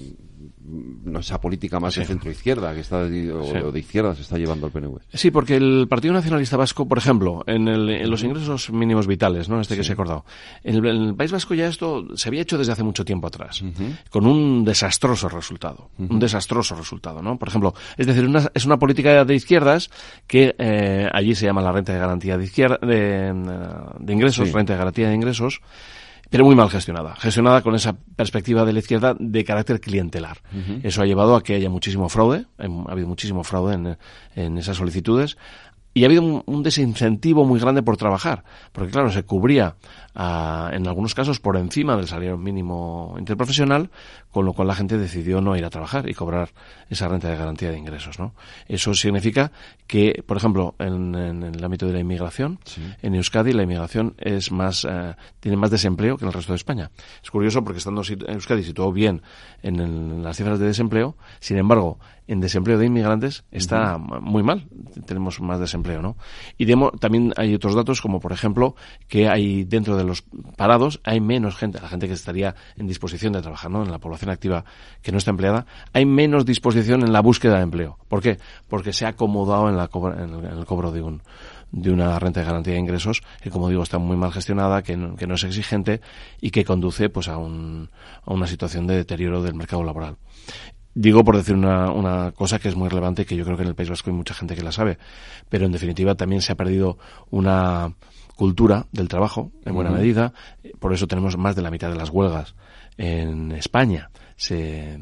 no, 0.64 1.20
esa 1.20 1.40
política 1.40 1.80
más 1.80 1.94
de 1.94 2.04
centro 2.04 2.30
izquierda 2.30 2.74
que 2.74 2.80
está 2.80 2.98
o, 2.98 3.72
de 3.72 3.78
izquierda 3.78 4.14
se 4.14 4.22
está 4.22 4.38
llevando 4.38 4.66
el 4.66 4.72
PNV. 4.72 4.98
Sí, 5.12 5.30
porque 5.30 5.56
el 5.56 5.86
Partido 5.88 6.14
Nacionalista 6.14 6.56
Vasco, 6.56 6.86
por 6.86 6.98
ejemplo, 6.98 7.42
en, 7.46 7.68
el, 7.68 8.08
los 8.08 8.22
ingresos 8.22 8.70
mínimos 8.70 9.06
vitales, 9.06 9.48
¿no? 9.48 9.60
Este 9.60 9.76
que 9.76 9.84
se 9.84 9.92
ha 9.92 9.94
acordado. 9.94 10.24
En 10.62 10.84
el, 10.84 11.14
País 11.14 11.32
Vasco 11.32 11.54
ya 11.54 11.66
esto 11.66 12.04
se 12.16 12.28
había 12.28 12.42
hecho 12.42 12.58
desde 12.58 12.72
hace 12.72 12.82
mucho 12.82 13.04
tiempo 13.04 13.26
atrás, 13.26 13.62
con 14.10 14.26
un 14.26 14.64
desastroso 14.64 15.28
resultado, 15.28 15.90
un 15.98 16.18
desastroso 16.18 16.74
resultado, 16.74 17.22
¿no? 17.22 17.38
Por 17.38 17.48
ejemplo, 17.48 17.74
es 17.96 18.06
decir, 18.06 18.24
una, 18.24 18.50
es 18.54 18.64
una 18.64 18.78
política 18.78 19.24
de 19.24 19.34
izquierdas 19.34 19.90
que 20.26 20.54
eh, 20.58 21.08
allí 21.12 21.34
se 21.34 21.46
llama 21.46 21.62
la 21.62 21.72
renta 21.72 21.92
de 21.92 21.98
garantía 21.98 22.36
de 22.36 22.44
izquierda 22.44 22.78
de, 22.82 23.32
de 23.98 24.12
ingresos, 24.12 24.52
renta 24.52 24.72
de 24.72 24.78
garantía 24.78 25.08
de 25.08 25.14
ingresos 25.14 25.60
pero 26.32 26.46
muy 26.46 26.56
mal 26.56 26.70
gestionada. 26.70 27.14
Gestionada 27.16 27.60
con 27.60 27.74
esa 27.74 27.92
perspectiva 27.92 28.64
de 28.64 28.72
la 28.72 28.78
izquierda 28.78 29.14
de 29.18 29.44
carácter 29.44 29.80
clientelar. 29.80 30.38
Eso 30.82 31.02
ha 31.02 31.06
llevado 31.06 31.36
a 31.36 31.42
que 31.42 31.54
haya 31.54 31.68
muchísimo 31.68 32.08
fraude, 32.08 32.46
ha 32.58 32.90
habido 32.90 33.06
muchísimo 33.06 33.44
fraude 33.44 33.74
en, 33.74 33.98
en 34.34 34.56
esas 34.56 34.78
solicitudes, 34.78 35.36
y 35.94 36.04
ha 36.04 36.06
habido 36.06 36.42
un, 36.46 36.62
desincentivo 36.62 37.44
muy 37.44 37.60
grande 37.60 37.82
por 37.82 37.96
trabajar, 37.96 38.44
porque 38.72 38.90
claro, 38.90 39.10
se 39.10 39.24
cubría 39.24 39.76
en 40.14 40.86
algunos 40.86 41.14
casos 41.14 41.40
por 41.40 41.56
encima 41.56 41.96
del 41.96 42.06
salario 42.06 42.36
mínimo 42.36 43.14
interprofesional, 43.18 43.90
con 44.30 44.44
lo 44.44 44.52
cual 44.52 44.68
la 44.68 44.74
gente 44.74 44.96
decidió 44.98 45.40
no 45.40 45.56
ir 45.56 45.64
a 45.64 45.70
trabajar 45.70 46.08
y 46.08 46.14
cobrar 46.14 46.50
esa 46.88 47.08
renta 47.08 47.28
de 47.28 47.36
garantía 47.36 47.70
de 47.70 47.78
ingresos. 47.78 48.18
¿no? 48.18 48.34
Eso 48.68 48.94
significa 48.94 49.52
que, 49.86 50.22
por 50.26 50.36
ejemplo, 50.36 50.74
en, 50.78 51.14
el 51.14 51.64
ámbito 51.64 51.86
de 51.86 51.94
la 51.94 52.00
inmigración, 52.00 52.58
en 53.02 53.14
Euskadi 53.14 53.52
la 53.52 53.62
inmigración 53.62 54.14
es 54.18 54.50
más, 54.52 54.86
eh, 54.88 55.14
tiene 55.40 55.56
más 55.56 55.70
desempleo 55.70 56.16
que 56.16 56.24
en 56.24 56.28
el 56.28 56.34
resto 56.34 56.52
de 56.52 56.56
España. 56.56 56.90
Es 57.22 57.30
curioso 57.30 57.64
porque 57.64 57.78
estando 57.78 58.02
Euskadi 58.28 58.62
situado 58.62 58.92
bien 58.92 59.22
en 59.62 60.22
las 60.22 60.36
cifras 60.36 60.58
de 60.58 60.66
desempleo, 60.66 61.16
sin 61.40 61.58
embargo, 61.58 61.98
en 62.32 62.40
desempleo 62.40 62.78
de 62.78 62.86
inmigrantes 62.86 63.44
está 63.50 63.98
muy 63.98 64.42
mal. 64.42 64.66
Tenemos 65.06 65.40
más 65.40 65.60
desempleo, 65.60 66.00
¿no? 66.00 66.16
Y 66.56 66.66
también 66.98 67.34
hay 67.36 67.54
otros 67.54 67.74
datos, 67.74 68.00
como 68.00 68.20
por 68.20 68.32
ejemplo, 68.32 68.74
que 69.06 69.28
hay 69.28 69.64
dentro 69.64 69.96
de 69.96 70.04
los 70.04 70.24
parados, 70.56 71.00
hay 71.04 71.20
menos 71.20 71.56
gente, 71.56 71.78
la 71.80 71.88
gente 71.88 72.08
que 72.08 72.14
estaría 72.14 72.54
en 72.76 72.86
disposición 72.86 73.34
de 73.34 73.42
trabajar, 73.42 73.70
¿no? 73.70 73.82
En 73.82 73.90
la 73.90 73.98
población 73.98 74.30
activa 74.30 74.64
que 75.02 75.12
no 75.12 75.18
está 75.18 75.30
empleada, 75.30 75.66
hay 75.92 76.06
menos 76.06 76.46
disposición 76.46 77.02
en 77.02 77.12
la 77.12 77.20
búsqueda 77.20 77.56
de 77.56 77.64
empleo. 77.64 77.98
¿Por 78.08 78.22
qué? 78.22 78.38
Porque 78.66 78.94
se 78.94 79.04
ha 79.04 79.08
acomodado 79.08 79.68
en, 79.68 79.76
la 79.76 79.90
en 79.92 80.58
el 80.58 80.64
cobro 80.64 80.90
de 80.90 81.02
un 81.02 81.22
de 81.70 81.90
una 81.90 82.18
renta 82.18 82.40
de 82.40 82.46
garantía 82.46 82.74
de 82.74 82.80
ingresos 82.80 83.22
que, 83.40 83.50
como 83.50 83.70
digo, 83.70 83.82
está 83.82 83.96
muy 83.96 84.16
mal 84.16 84.30
gestionada, 84.30 84.82
que 84.82 84.94
no, 84.94 85.16
que 85.16 85.26
no 85.26 85.36
es 85.36 85.44
exigente 85.44 86.02
y 86.38 86.50
que 86.50 86.66
conduce 86.66 87.08
pues 87.08 87.28
a, 87.28 87.38
un, 87.38 87.88
a 88.26 88.32
una 88.32 88.46
situación 88.46 88.86
de 88.86 88.96
deterioro 88.96 89.42
del 89.42 89.54
mercado 89.54 89.82
laboral. 89.82 90.18
Digo 90.94 91.24
por 91.24 91.36
decir 91.36 91.54
una, 91.54 91.90
una 91.90 92.32
cosa 92.32 92.58
que 92.58 92.68
es 92.68 92.76
muy 92.76 92.88
relevante 92.88 93.24
que 93.24 93.36
yo 93.36 93.44
creo 93.44 93.56
que 93.56 93.62
en 93.62 93.68
el 93.70 93.74
País 93.74 93.88
Vasco 93.88 94.10
hay 94.10 94.16
mucha 94.16 94.34
gente 94.34 94.54
que 94.54 94.62
la 94.62 94.72
sabe, 94.72 94.98
pero 95.48 95.66
en 95.66 95.72
definitiva 95.72 96.14
también 96.14 96.42
se 96.42 96.52
ha 96.52 96.56
perdido 96.56 96.98
una 97.30 97.94
cultura 98.36 98.86
del 98.92 99.08
trabajo 99.08 99.52
en 99.64 99.74
buena 99.74 99.90
medida, 99.90 100.32
por 100.78 100.92
eso 100.92 101.06
tenemos 101.06 101.36
más 101.36 101.54
de 101.54 101.62
la 101.62 101.70
mitad 101.70 101.90
de 101.90 101.96
las 101.96 102.10
huelgas 102.10 102.54
en 102.96 103.52
España 103.52 104.10
se, 104.36 105.00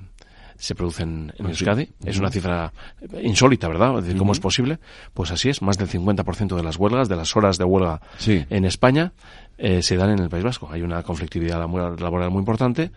se 0.57 0.75
producen 0.75 1.33
en 1.39 1.47
Euskadi. 1.47 1.89
Es 2.05 2.19
una 2.19 2.31
cifra 2.31 2.73
insólita, 3.23 3.69
¿verdad? 3.69 3.99
Es 3.99 4.05
decir, 4.05 4.19
¿cómo 4.19 4.33
es 4.33 4.41
posible? 4.41 4.79
Pues 5.15 5.31
así 5.31 5.49
es, 5.49 5.63
más 5.63 5.79
del 5.79 5.89
50% 5.89 6.57
de 6.57 6.63
las 6.63 6.77
huelgas, 6.77 7.09
de 7.09 7.17
las 7.17 7.35
horas 7.37 7.57
de 7.59 7.65
huelga 7.65 8.01
en 8.27 8.65
España, 8.65 9.13
eh, 9.63 9.83
se 9.83 9.97
dan 9.97 10.11
en 10.11 10.21
el 10.21 10.31
País 10.31 10.43
Vasco. 10.43 10.71
Hay 10.73 10.81
una 10.81 11.03
conflictividad 11.03 11.59
laboral 11.59 12.31
muy 12.31 12.41
importante 12.41 12.91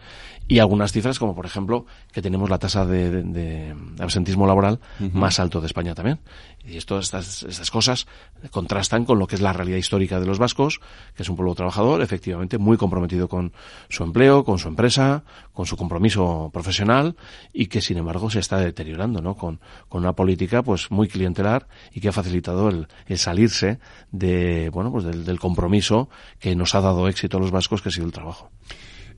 y 0.48 0.60
algunas 0.60 0.92
cifras 0.94 1.20
como 1.20 1.36
por 1.36 1.46
ejemplo 1.46 1.86
que 2.12 2.22
tenemos 2.22 2.50
la 2.50 2.58
tasa 2.58 2.86
de, 2.86 3.76
absentismo 4.00 4.48
laboral 4.48 4.80
más 5.12 5.40
alto 5.40 5.60
de 5.60 5.68
España 5.68 5.94
también. 5.94 6.20
Y 6.66 6.78
esto, 6.78 6.98
estas, 6.98 7.44
estas 7.44 7.70
cosas 7.70 8.08
contrastan 8.50 9.04
con 9.04 9.20
lo 9.20 9.28
que 9.28 9.36
es 9.36 9.42
la 9.42 9.52
realidad 9.52 9.78
histórica 9.78 10.22
de 10.22 10.26
los 10.26 10.40
vascos, 10.40 10.80
que 11.14 11.24
es 11.24 11.30
un 11.30 11.36
pueblo 11.36 11.54
trabajador, 11.56 12.02
efectivamente 12.02 12.58
muy 12.58 12.78
comprometido 12.78 13.28
con 13.28 13.52
su 13.90 14.04
empleo, 14.04 14.46
con 14.46 14.60
su 14.60 14.70
empresa, 14.70 15.24
con 15.52 15.66
su 15.66 15.76
compromiso 15.76 16.50
profesional 16.54 17.18
y 17.52 17.66
que 17.66 17.82
sin 17.82 17.98
embargo 17.98 18.30
se 18.30 18.40
está 18.40 18.58
deteriorando, 18.58 19.22
¿no? 19.22 19.36
Con, 19.36 19.60
con 19.90 20.04
una 20.04 20.14
política 20.14 20.64
pues 20.64 20.90
muy 20.92 21.10
clientelar 21.10 21.68
y 21.94 22.00
que 22.00 22.08
ha 22.08 22.14
facilitado 22.14 22.70
el, 22.70 22.88
el 23.08 23.18
salirse 23.18 23.80
de, 24.12 24.70
bueno, 24.70 24.92
pues 24.92 25.04
del, 25.04 25.26
del 25.26 25.40
compromiso 25.40 26.08
que 26.40 26.53
nos 26.56 26.76
ha 26.76 26.82
dado 26.82 27.08
éxito 27.08 27.38
a 27.38 27.40
los 27.40 27.52
vascos, 27.52 27.82
que 27.82 27.90
ha 27.90 27.92
sido 27.92 28.06
el 28.06 28.12
trabajo. 28.12 28.50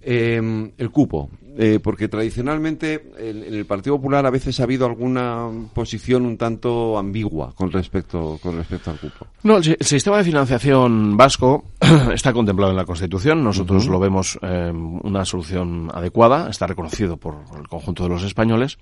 Eh, 0.07 0.71
el 0.77 0.91
cupo, 0.91 1.31
eh, 1.57 1.79
porque 1.81 2.07
tradicionalmente 2.07 3.11
en, 3.17 3.41
el 3.41 3.65
Partido 3.65 3.95
Popular 3.95 4.23
a 4.27 4.29
veces 4.29 4.59
ha 4.59 4.63
habido 4.63 4.85
alguna 4.85 5.49
posición 5.73 6.27
un 6.27 6.37
tanto 6.37 6.99
ambigua 6.99 7.53
con 7.55 7.71
respecto, 7.71 8.37
con 8.39 8.55
respecto 8.55 8.91
al 8.91 8.99
cupo. 8.99 9.25
No, 9.41 9.57
el, 9.57 9.77
sistema 9.79 10.17
de 10.19 10.25
financiación 10.25 11.17
vasco 11.17 11.63
está 12.13 12.33
contemplado 12.33 12.69
en 12.71 12.77
la 12.77 12.85
Constitución. 12.85 13.43
Nosotros 13.43 13.87
lo 13.87 13.99
vemos 13.99 14.37
eh, 14.43 14.71
una 14.71 15.25
solución 15.25 15.89
adecuada, 15.91 16.51
está 16.51 16.67
reconocido 16.67 17.17
por 17.17 17.37
el 17.59 17.67
conjunto 17.67 18.03
de 18.03 18.09
los 18.09 18.21
españoles. 18.21 18.77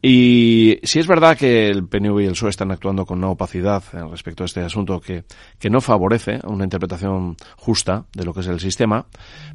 Y 0.00 0.78
si 0.84 1.00
es 1.00 1.08
verdad 1.08 1.36
que 1.36 1.68
el 1.68 1.88
PNV 1.88 2.20
y 2.20 2.26
el 2.26 2.32
PSOE 2.32 2.50
están 2.50 2.70
actuando 2.70 3.04
con 3.04 3.18
una 3.18 3.30
opacidad 3.30 3.82
respecto 4.10 4.44
a 4.44 4.46
este 4.46 4.60
asunto 4.60 5.00
que, 5.00 5.24
que 5.58 5.70
no 5.70 5.80
favorece 5.80 6.38
una 6.44 6.62
interpretación 6.62 7.36
justa 7.56 8.04
de 8.14 8.24
lo 8.24 8.32
que 8.32 8.40
es 8.40 8.46
el 8.46 8.60
sistema, 8.60 9.06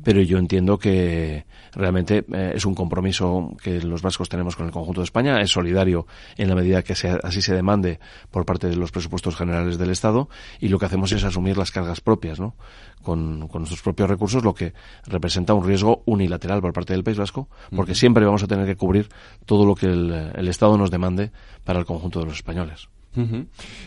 pero 0.04 0.22
yo 0.22 0.38
entiendo 0.38 0.78
que 0.78 1.46
realmente 1.72 2.26
eh, 2.34 2.52
es 2.56 2.66
un 2.66 2.76
compromiso 2.76 3.56
que 3.64 3.82
los 3.82 4.02
vascos 4.02 4.28
tenemos 4.28 4.58
con 4.58 4.66
el 4.66 4.74
conjunto 4.74 5.00
de 5.00 5.06
España, 5.06 5.40
es 5.40 5.50
solidario 5.50 6.08
en 6.38 6.50
la 6.50 6.56
medida 6.56 6.84
que 6.84 6.94
así 6.94 7.42
se 7.42 7.56
demande 7.56 8.00
por 8.30 8.46
parte 8.46 8.68
de 8.68 8.76
los 8.76 8.92
presupuestos 8.92 9.38
generales 9.38 9.78
del 9.78 9.92
Estado 9.92 10.28
y 10.60 10.68
lo 10.68 10.78
que 10.78 10.88
hacemos 10.88 11.12
es 11.14 11.24
asumir 11.24 11.58
las 11.58 11.72
cargas 11.72 12.02
propias, 12.02 12.42
¿no? 12.42 12.56
con, 13.04 13.40
nuestros 13.40 13.82
propios 13.82 14.10
recursos, 14.10 14.44
lo 14.44 14.56
que 14.56 14.74
representa 15.06 15.54
un 15.54 15.66
riesgo 15.66 16.02
unilateral 16.06 16.62
por 16.62 16.74
parte 16.74 16.94
del 16.94 17.04
País 17.04 17.18
Vasco, 17.18 17.50
porque 17.76 17.94
siempre 17.94 18.26
vamos 18.26 18.42
a 18.42 18.48
tener 18.48 18.66
que 18.66 18.76
cubrir 18.76 19.10
todo 19.46 19.66
lo 19.66 19.76
que 19.76 19.88
el, 19.88 20.33
Estado 20.48 20.78
nos 20.78 20.92
demande 20.92 21.32
para 21.64 21.80
el 21.80 21.86
conjunto 21.86 22.20
de 22.20 22.26
los 22.26 22.36
españoles. 22.36 22.90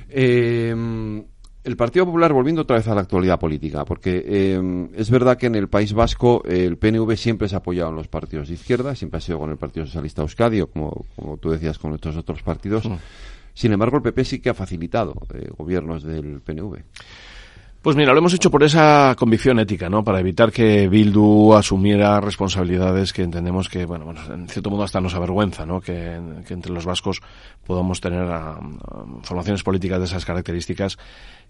Em, 0.08 1.24
el 1.64 1.76
Partido 1.76 2.06
Popular, 2.06 2.32
volviendo 2.32 2.62
otra 2.62 2.76
vez 2.76 2.86
a 2.86 2.94
la 2.94 3.00
actualidad 3.00 3.40
política, 3.40 3.84
porque 3.84 4.54
em, 4.54 4.88
es 4.94 5.10
verdad 5.10 5.36
que 5.36 5.46
en 5.46 5.56
el 5.56 5.68
País 5.68 5.92
Vasco 5.92 6.42
el 6.44 6.76
PNV 6.76 7.16
siempre 7.16 7.48
se 7.48 7.56
ha 7.56 7.58
apoyado 7.58 7.90
en 7.90 7.96
los 7.96 8.08
partidos 8.08 8.48
de 8.48 8.54
izquierda, 8.54 8.94
siempre 8.94 9.18
ha 9.18 9.20
sido 9.20 9.38
con 9.40 9.50
el 9.50 9.56
Partido 9.56 9.86
Socialista 9.86 10.22
Euskadi, 10.22 10.60
o 10.60 10.68
como, 10.68 11.06
como 11.16 11.36
tú 11.38 11.50
decías, 11.50 11.78
con 11.78 11.94
estos 11.94 12.16
otros 12.16 12.42
partidos. 12.42 12.88
Sin 13.52 13.72
embargo, 13.72 13.96
el 13.96 14.02
PP 14.02 14.24
sí 14.24 14.38
que 14.38 14.50
ha 14.50 14.54
facilitado 14.54 15.14
eh, 15.34 15.48
gobiernos 15.56 16.02
del 16.02 16.40
PNV. 16.42 16.84
Pues 17.86 17.94
mira, 17.94 18.12
lo 18.12 18.18
hemos 18.18 18.34
hecho 18.34 18.50
por 18.50 18.64
esa 18.64 19.14
convicción 19.16 19.60
ética, 19.60 19.88
¿no? 19.88 20.02
Para 20.02 20.18
evitar 20.18 20.50
que 20.50 20.88
Bildu 20.88 21.54
asumiera 21.54 22.20
responsabilidades 22.20 23.12
que 23.12 23.22
entendemos 23.22 23.68
que, 23.68 23.86
bueno, 23.86 24.06
bueno 24.06 24.22
en 24.28 24.48
cierto 24.48 24.70
modo 24.70 24.82
hasta 24.82 25.00
nos 25.00 25.14
avergüenza, 25.14 25.64
¿no? 25.64 25.80
Que, 25.80 26.14
entre 26.48 26.72
los 26.72 26.84
vascos 26.84 27.20
podamos 27.64 28.00
tener 28.00 28.26
formaciones 29.22 29.62
políticas 29.62 30.00
de 30.00 30.06
esas 30.06 30.24
características 30.24 30.98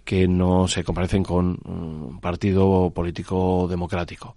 que 0.04 0.28
no 0.28 0.68
se 0.68 0.84
comparecen 0.84 1.22
con 1.22 1.56
un 1.64 2.20
partido 2.20 2.90
político 2.90 3.66
democrático 3.66 4.36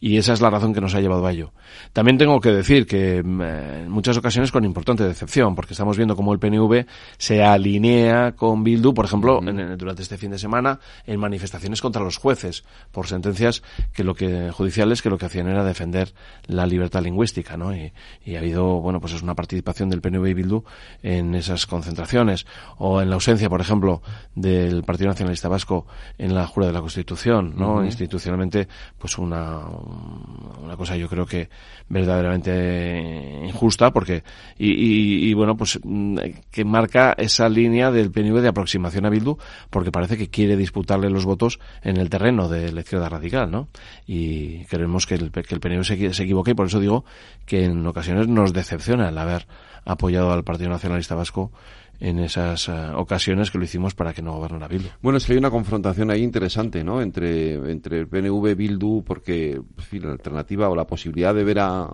y 0.00 0.16
esa 0.16 0.32
es 0.32 0.40
la 0.40 0.50
razón 0.50 0.72
que 0.72 0.80
nos 0.80 0.94
ha 0.94 1.00
llevado 1.00 1.26
a 1.26 1.32
ello. 1.32 1.52
También 1.92 2.18
tengo 2.18 2.40
que 2.40 2.50
decir 2.50 2.86
que 2.86 3.22
mm, 3.22 3.42
en 3.42 3.90
muchas 3.90 4.16
ocasiones 4.16 4.52
con 4.52 4.64
importante 4.64 5.04
decepción, 5.04 5.54
porque 5.54 5.74
estamos 5.74 5.96
viendo 5.96 6.16
cómo 6.16 6.32
el 6.32 6.38
PNV 6.38 6.86
se 7.16 7.42
alinea 7.42 8.32
con 8.32 8.62
Bildu, 8.64 8.94
por 8.94 9.04
ejemplo, 9.04 9.40
durante 9.76 10.02
este 10.02 10.16
fin 10.16 10.30
de 10.30 10.38
semana, 10.38 10.80
en 11.06 11.18
manifestaciones 11.18 11.80
contra 11.80 12.02
los 12.02 12.16
jueces 12.16 12.64
por 12.92 13.06
sentencias 13.06 13.62
que 13.92 14.04
lo 14.04 14.14
que 14.14 14.50
judiciales 14.52 15.02
que 15.02 15.10
lo 15.10 15.18
que 15.18 15.26
hacían 15.26 15.48
era 15.48 15.64
defender 15.64 16.12
la 16.46 16.66
libertad 16.66 17.02
lingüística, 17.02 17.56
¿no? 17.56 17.74
Y, 17.74 17.92
ha 18.34 18.38
habido, 18.38 18.80
bueno, 18.80 19.00
pues 19.00 19.14
es 19.14 19.22
una 19.22 19.34
participación 19.34 19.88
del 19.88 20.00
PNV 20.00 20.26
y 20.28 20.34
Bildu 20.34 20.62
en 21.02 21.34
esas 21.34 21.66
concentraciones 21.66 22.46
o 22.76 23.00
en 23.00 23.08
la 23.08 23.14
ausencia, 23.14 23.48
por 23.48 23.60
ejemplo, 23.60 24.02
del 24.34 24.82
Partido 24.84 25.08
Nacionalista 25.08 25.48
Vasco 25.48 25.86
en 26.18 26.34
la 26.34 26.46
jura 26.46 26.66
de 26.66 26.72
la 26.72 26.80
Constitución, 26.80 27.54
¿no? 27.56 27.84
Institucionalmente, 27.84 28.68
pues 28.98 29.18
una 29.18 29.62
una 30.62 30.76
cosa 30.76 30.96
yo 30.96 31.08
creo 31.08 31.26
que 31.26 31.48
verdaderamente 31.88 33.42
injusta 33.46 33.90
porque 33.90 34.22
y, 34.58 35.32
bueno 35.34 35.56
pues 35.56 35.78
mm, 35.82 36.18
que 36.50 36.64
marca 36.64 37.14
esa 37.16 37.48
línea 37.48 37.90
del 37.90 38.10
PNV 38.10 38.40
de 38.40 38.48
aproximación 38.48 39.06
a 39.06 39.10
Bildu 39.10 39.36
porque 39.70 39.90
parece 39.90 40.16
que 40.16 40.28
quiere 40.28 40.56
disputarle 40.56 41.10
los 41.10 41.24
votos 41.24 41.58
en 41.82 41.96
el 41.96 42.10
terreno 42.10 42.48
de 42.48 42.72
la 42.72 42.80
izquierda 42.80 43.08
radical 43.08 43.50
¿no? 43.50 43.68
y 44.06 44.64
creemos 44.64 45.06
que 45.06 45.14
el, 45.14 45.30
que 45.30 45.54
el 45.54 45.60
PNV 45.60 45.84
se, 45.84 46.12
se 46.12 46.22
equivoca 46.22 46.50
y 46.50 46.54
por 46.54 46.66
eso 46.66 46.80
digo 46.80 47.04
que 47.46 47.64
en 47.64 47.86
ocasiones 47.86 48.28
nos 48.28 48.52
decepciona 48.52 49.08
el 49.08 49.18
haber 49.18 49.46
apoyado 49.84 50.32
al 50.32 50.44
Partido 50.44 50.70
Nacionalista 50.70 51.14
Vasco 51.14 51.50
en 52.00 52.18
esas 52.20 52.68
eh, 52.68 52.72
ocasiones 52.94 53.50
que 53.50 53.58
lo 53.58 53.64
hicimos 53.64 53.94
para 53.94 54.12
que 54.12 54.22
no 54.22 54.32
gobernara 54.32 54.68
Bildu. 54.68 54.88
Bueno, 55.02 55.18
es 55.18 55.26
que 55.26 55.32
hay 55.32 55.38
una 55.38 55.50
confrontación 55.50 56.10
ahí 56.10 56.22
interesante, 56.22 56.84
¿no? 56.84 57.00
Entre, 57.00 57.54
entre 57.70 58.00
el 58.00 58.08
PNV 58.08 58.54
Bildu, 58.54 59.02
porque 59.04 59.60
la 59.92 60.12
alternativa 60.12 60.68
o 60.68 60.76
la 60.76 60.86
posibilidad 60.86 61.34
de 61.34 61.44
ver 61.44 61.58
a 61.58 61.90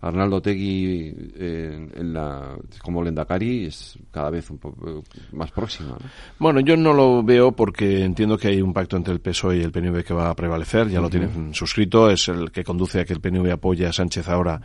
Arnaldo 0.00 0.40
Tegui 0.40 1.12
en, 1.38 2.12
la, 2.12 2.56
como 2.82 3.02
Lendakari 3.02 3.66
es 3.66 3.98
cada 4.10 4.30
vez 4.30 4.48
un 4.50 4.58
poco 4.58 5.02
más 5.32 5.50
próxima. 5.50 5.96
Bueno, 6.38 6.60
yo 6.60 6.76
no 6.76 6.92
lo 6.92 7.22
veo 7.22 7.52
porque 7.52 8.04
entiendo 8.04 8.38
que 8.38 8.48
hay 8.48 8.62
un 8.62 8.72
pacto 8.72 8.96
entre 8.96 9.12
el 9.12 9.20
PSOE 9.20 9.58
y 9.58 9.62
el 9.62 9.72
PNV 9.72 10.04
que 10.04 10.14
va 10.14 10.30
a 10.30 10.36
prevalecer, 10.36 10.88
ya 10.88 11.00
lo 11.00 11.10
tienen 11.10 11.52
suscrito, 11.52 12.10
es 12.10 12.28
el 12.28 12.52
que 12.52 12.62
conduce 12.62 13.00
a 13.00 13.04
que 13.04 13.12
el 13.12 13.20
PNV 13.20 13.50
apoye 13.50 13.86
a 13.86 13.92
Sánchez 13.92 14.28
ahora 14.28 14.60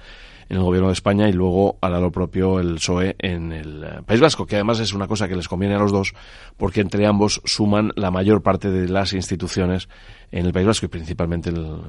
en 0.54 0.60
el 0.60 0.64
gobierno 0.66 0.90
de 0.90 0.94
España 0.94 1.28
y 1.28 1.34
luego 1.34 1.80
hará 1.82 2.00
lo 2.00 2.12
propio 2.12 2.60
el 2.60 2.76
PSOE 2.76 3.16
en 3.18 3.52
el 3.52 3.84
eh, 3.84 3.88
País 4.06 4.22
Vasco, 4.22 4.46
que 4.46 4.56
además 4.56 4.80
es 4.80 4.94
una 4.94 5.08
cosa 5.08 5.28
que 5.28 5.36
les 5.36 5.48
conviene 5.48 5.74
a 5.74 5.80
los 5.80 5.92
dos 5.92 6.14
porque 6.58 6.82
entre 6.82 7.08
ambos 7.08 7.42
suman 7.44 7.92
la 7.96 8.12
mayor 8.12 8.44
parte 8.44 8.70
de 8.70 8.88
las 8.88 9.14
instituciones 9.14 9.90
en 10.32 10.46
el 10.46 10.54
País 10.54 10.68
Vasco 10.68 10.86
y 10.86 10.90
principalmente 10.90 11.50
el, 11.50 11.82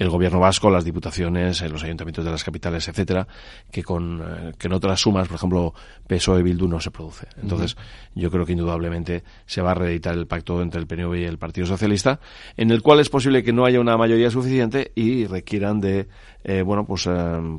el 0.00 0.08
gobierno 0.08 0.40
vasco, 0.40 0.70
las 0.70 0.84
diputaciones, 0.84 1.60
los 1.70 1.84
ayuntamientos 1.84 2.24
de 2.24 2.30
las 2.30 2.42
capitales, 2.42 2.88
etcétera, 2.88 3.28
que 3.70 3.82
con 3.82 4.22
eh, 4.22 4.52
que 4.58 4.66
en 4.66 4.72
otras 4.72 4.98
sumas, 4.98 5.28
por 5.28 5.36
ejemplo, 5.36 5.74
PSOE 6.06 6.42
Bildu 6.42 6.66
no 6.66 6.80
se 6.80 6.90
produce. 6.90 7.26
Entonces, 7.40 7.76
yo 8.14 8.30
creo 8.30 8.46
que 8.46 8.52
indudablemente 8.52 9.24
se 9.44 9.60
va 9.60 9.72
a 9.72 9.74
reeditar 9.74 10.14
el 10.14 10.26
pacto 10.26 10.62
entre 10.62 10.80
el 10.80 10.86
PNV 10.86 11.16
y 11.16 11.24
el 11.24 11.36
Partido 11.36 11.66
Socialista, 11.66 12.18
en 12.56 12.70
el 12.70 12.80
cual 12.80 13.00
es 13.00 13.10
posible 13.10 13.42
que 13.42 13.52
no 13.52 13.66
haya 13.66 13.78
una 13.78 13.98
mayoría 13.98 14.30
suficiente 14.30 14.90
y 14.94 15.26
requieran 15.26 15.80
de 15.80 16.08
eh, 16.44 16.62
bueno, 16.62 16.86
pues 16.86 17.06
eh, 17.06 17.10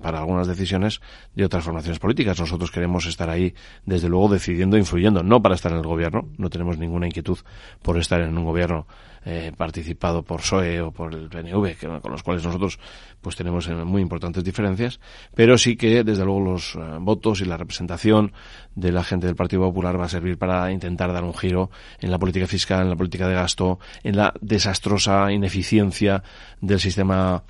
para 0.01 0.17
algunas 0.17 0.47
decisiones 0.47 0.99
de 1.35 1.45
otras 1.45 1.63
formaciones 1.63 1.99
políticas. 1.99 2.39
Nosotros 2.39 2.71
queremos 2.71 3.05
estar 3.05 3.29
ahí, 3.29 3.53
desde 3.85 4.09
luego, 4.09 4.29
decidiendo, 4.29 4.77
influyendo, 4.77 5.21
no 5.21 5.43
para 5.43 5.53
estar 5.53 5.71
en 5.71 5.77
el 5.77 5.85
gobierno, 5.85 6.27
no 6.39 6.49
tenemos 6.49 6.79
ninguna 6.79 7.05
inquietud 7.05 7.37
por 7.83 7.99
estar 7.99 8.19
en 8.21 8.35
un 8.35 8.45
gobierno 8.45 8.87
eh, 9.23 9.51
participado 9.55 10.23
por 10.23 10.41
PSOE 10.41 10.81
o 10.81 10.91
por 10.91 11.13
el 11.13 11.29
PNV, 11.29 11.77
que, 11.77 11.87
con 11.87 12.11
los 12.11 12.23
cuales 12.23 12.43
nosotros 12.43 12.79
pues 13.21 13.35
tenemos 13.35 13.67
eh, 13.67 13.75
muy 13.75 14.01
importantes 14.01 14.43
diferencias, 14.43 14.99
pero 15.35 15.57
sí 15.57 15.75
que 15.75 16.03
desde 16.03 16.25
luego 16.25 16.39
los 16.39 16.75
eh, 16.75 16.79
votos 16.99 17.41
y 17.41 17.45
la 17.45 17.57
representación 17.57 18.33
de 18.75 18.91
la 18.91 19.03
gente 19.03 19.27
del 19.27 19.35
Partido 19.35 19.61
Popular 19.63 19.99
va 19.99 20.05
a 20.05 20.09
servir 20.09 20.37
para 20.37 20.71
intentar 20.71 21.13
dar 21.13 21.23
un 21.23 21.35
giro 21.35 21.69
en 21.99 22.09
la 22.09 22.17
política 22.17 22.47
fiscal, 22.47 22.81
en 22.81 22.89
la 22.89 22.95
política 22.95 23.27
de 23.27 23.35
gasto, 23.35 23.79
en 24.03 24.17
la 24.17 24.33
desastrosa 24.41 25.31
ineficiencia 25.31 26.23
del 26.59 26.79
sistema 26.79 27.43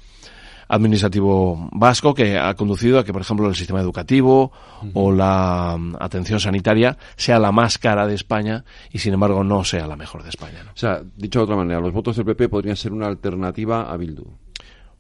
administrativo 0.72 1.70
vasco 1.74 2.14
que 2.14 2.38
ha 2.38 2.54
conducido 2.54 2.98
a 2.98 3.04
que, 3.04 3.12
por 3.12 3.22
ejemplo, 3.22 3.48
el 3.50 3.56
sistema 3.56 3.82
educativo 3.82 4.54
o 4.94 5.12
la 5.12 5.76
mm, 5.78 5.96
atención 6.00 6.40
sanitaria 6.40 6.98
sea 7.18 7.40
la 7.40 7.52
más 7.52 7.78
cara 7.78 8.08
de 8.08 8.16
España 8.16 8.64
y, 8.90 9.00
sin 9.00 9.14
embargo, 9.14 9.44
no 9.44 9.66
sea 9.66 9.86
la 9.86 9.98
mejor 9.98 10.24
de 10.24 10.30
España. 10.30 10.64
O 10.74 10.78
sea, 10.78 11.02
dicho 11.18 11.40
de 11.40 11.44
otra 11.44 11.58
manera, 11.58 11.82
los 11.82 11.92
votos 11.94 12.16
del 12.16 12.26
PP 12.26 12.48
podrían 12.48 12.78
ser 12.78 12.94
una 12.94 13.08
alternativa 13.08 13.92
a 13.92 13.98
Bildu. 13.98 14.24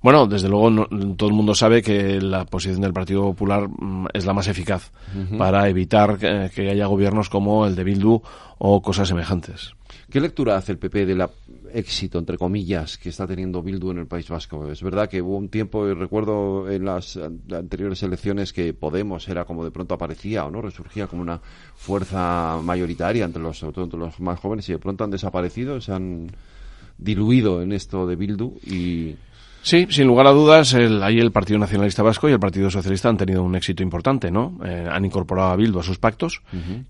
Bueno, 0.02 0.28
desde 0.28 0.50
luego 0.50 0.88
todo 1.16 1.30
el 1.30 1.36
mundo 1.36 1.56
sabe 1.56 1.82
que 1.82 2.20
la 2.20 2.44
posición 2.44 2.82
del 2.82 2.92
Partido 2.92 3.22
Popular 3.22 3.70
mm, 3.70 4.08
es 4.14 4.26
la 4.26 4.34
más 4.34 4.48
eficaz 4.48 4.92
para 5.38 5.70
evitar 5.70 6.18
que, 6.18 6.70
haya 6.70 6.86
gobiernos 6.88 7.30
como 7.30 7.66
el 7.66 7.76
de 7.76 7.84
Bildu 7.86 8.22
o 8.58 8.82
cosas 8.82 9.08
semejantes. 9.08 9.74
¿Qué 10.10 10.20
lectura 10.20 10.58
hace 10.58 10.74
el 10.74 10.80
PP 10.80 11.06
del 11.06 11.22
éxito, 11.74 12.20
entre 12.20 12.38
comillas, 12.38 12.98
que 12.98 13.10
está 13.10 13.28
teniendo 13.28 13.62
Bildu 13.62 13.92
en 13.92 14.00
el 14.00 14.08
País 14.08 14.28
Vasco? 14.30 14.70
Es 14.72 14.82
verdad 14.82 15.10
que 15.10 15.22
hubo 15.22 15.38
un 15.38 15.50
tiempo, 15.50 15.88
y 15.88 15.94
recuerdo 15.94 16.70
en 16.70 16.86
las 16.86 17.18
anteriores 17.18 18.04
elecciones, 18.04 18.54
que 18.54 18.74
Podemos 18.74 19.28
era 19.28 19.46
como 19.46 19.64
de 19.64 19.72
pronto 19.72 19.96
aparecía 19.96 20.46
o 20.46 20.52
no, 20.52 20.62
resurgía 20.62 21.08
como 21.08 21.22
una 21.22 21.40
fuerza 21.76 22.60
mayoritaria 22.64 23.26
entre 23.26 23.42
los, 23.42 23.58
sobre 23.60 23.74
todo 23.74 23.86
entre 23.86 24.00
los 24.00 24.20
más 24.20 24.40
jóvenes 24.40 24.68
y 24.70 24.74
de 24.74 24.80
pronto 24.80 25.04
han 25.04 25.12
desaparecido, 25.12 25.80
se 25.82 25.92
han 25.92 26.32
diluido 26.98 27.62
en 27.62 27.72
esto 27.72 28.08
de 28.08 28.16
Bildu 28.16 28.58
y 28.66 29.16
Sí, 29.64 29.86
sin 29.92 30.08
lugar 30.08 30.26
a 30.26 30.32
dudas, 30.32 30.74
el, 30.74 31.04
ahí 31.04 31.20
el 31.20 31.32
Partido 31.32 31.60
Nacionalista 31.60 32.02
Vasco 32.02 32.28
y 32.28 32.32
el 32.32 32.40
Partido 32.40 32.72
Socialista 32.72 33.10
han 33.10 33.18
tenido 33.18 33.44
un 33.44 33.56
éxito 33.56 33.84
importante, 33.84 34.32
¿no? 34.32 34.60
Eh, 34.66 34.88
han 34.92 35.06
incorporado 35.06 35.52
a 35.52 35.56
Bildu 35.56 35.80
a 35.80 35.84
sus 35.84 36.00
pactos 36.00 36.42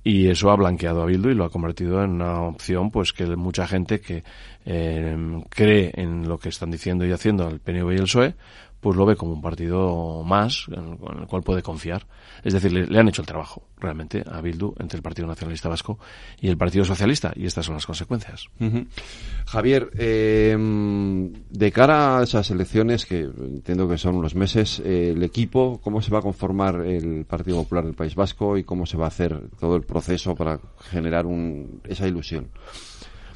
y 0.06 0.28
eso 0.28 0.52
ha 0.52 0.56
blanqueado 0.56 1.02
a 1.02 1.06
Bildu 1.06 1.30
y 1.30 1.36
lo 1.36 1.44
ha 1.44 1.50
convertido 1.50 2.02
en 2.02 2.12
una 2.12 2.44
opción, 2.44 2.90
pues 2.90 3.12
que 3.12 3.26
mucha 3.36 3.68
gente 3.68 4.00
que 4.00 4.24
eh, 4.66 5.44
cree 5.50 5.92
en 5.96 6.28
lo 6.28 6.38
que 6.38 6.50
están 6.50 6.72
diciendo 6.72 7.06
y 7.06 7.12
haciendo 7.12 7.48
el 7.48 7.60
PNV 7.60 7.92
y 7.92 7.96
el 7.96 8.04
PSOE, 8.04 8.36
pues 8.82 8.98
lo 8.98 9.06
ve 9.06 9.16
como 9.16 9.34
un 9.34 9.42
partido 9.42 10.24
más 10.26 10.66
con 10.66 11.20
el 11.20 11.28
cual 11.28 11.44
puede 11.44 11.62
confiar. 11.62 12.06
Es 12.44 12.54
decir, 12.54 12.74
le, 12.74 13.00
han 13.00 13.08
hecho 13.08 13.22
el 13.22 13.28
trabajo 13.28 13.68
realmente 13.80 14.24
a 14.28 14.42
Bildu 14.42 14.74
entre 14.80 14.98
el 14.98 15.04
Partido 15.04 15.28
Nacionalista 15.28 15.70
Vasco 15.70 16.00
y 16.42 16.50
el 16.50 16.58
Partido 16.58 16.84
Socialista 16.84 17.32
y 17.36 17.46
estas 17.46 17.68
son 17.68 17.76
las 17.76 17.86
consecuencias. 17.86 18.50
Javier, 19.46 19.92
eh, 19.96 20.58
de 20.58 21.72
cara 21.72 22.18
a 22.18 22.24
esas 22.24 22.50
elecciones 22.50 23.06
que 23.06 23.20
entiendo 23.20 23.88
que 23.88 24.00
son 24.00 24.16
unos 24.16 24.34
meses, 24.34 24.82
eh, 24.84 25.12
el 25.16 25.22
equipo, 25.22 25.80
¿cómo 25.84 26.02
se 26.02 26.12
va 26.12 26.20
a 26.20 26.24
conformar 26.24 26.82
el 26.82 27.26
Partido 27.26 27.58
Popular 27.58 27.86
del 27.86 27.94
País 27.94 28.16
Vasco 28.16 28.58
y 28.58 28.64
cómo 28.64 28.88
se 28.88 28.98
va 28.98 29.06
a 29.06 29.10
hacer 29.10 29.40
todo 29.60 29.76
el 29.76 29.84
proceso 29.84 30.36
para 30.36 30.60
generar 30.90 31.28
un, 31.28 31.82
esa 31.88 32.08
ilusión? 32.08 32.48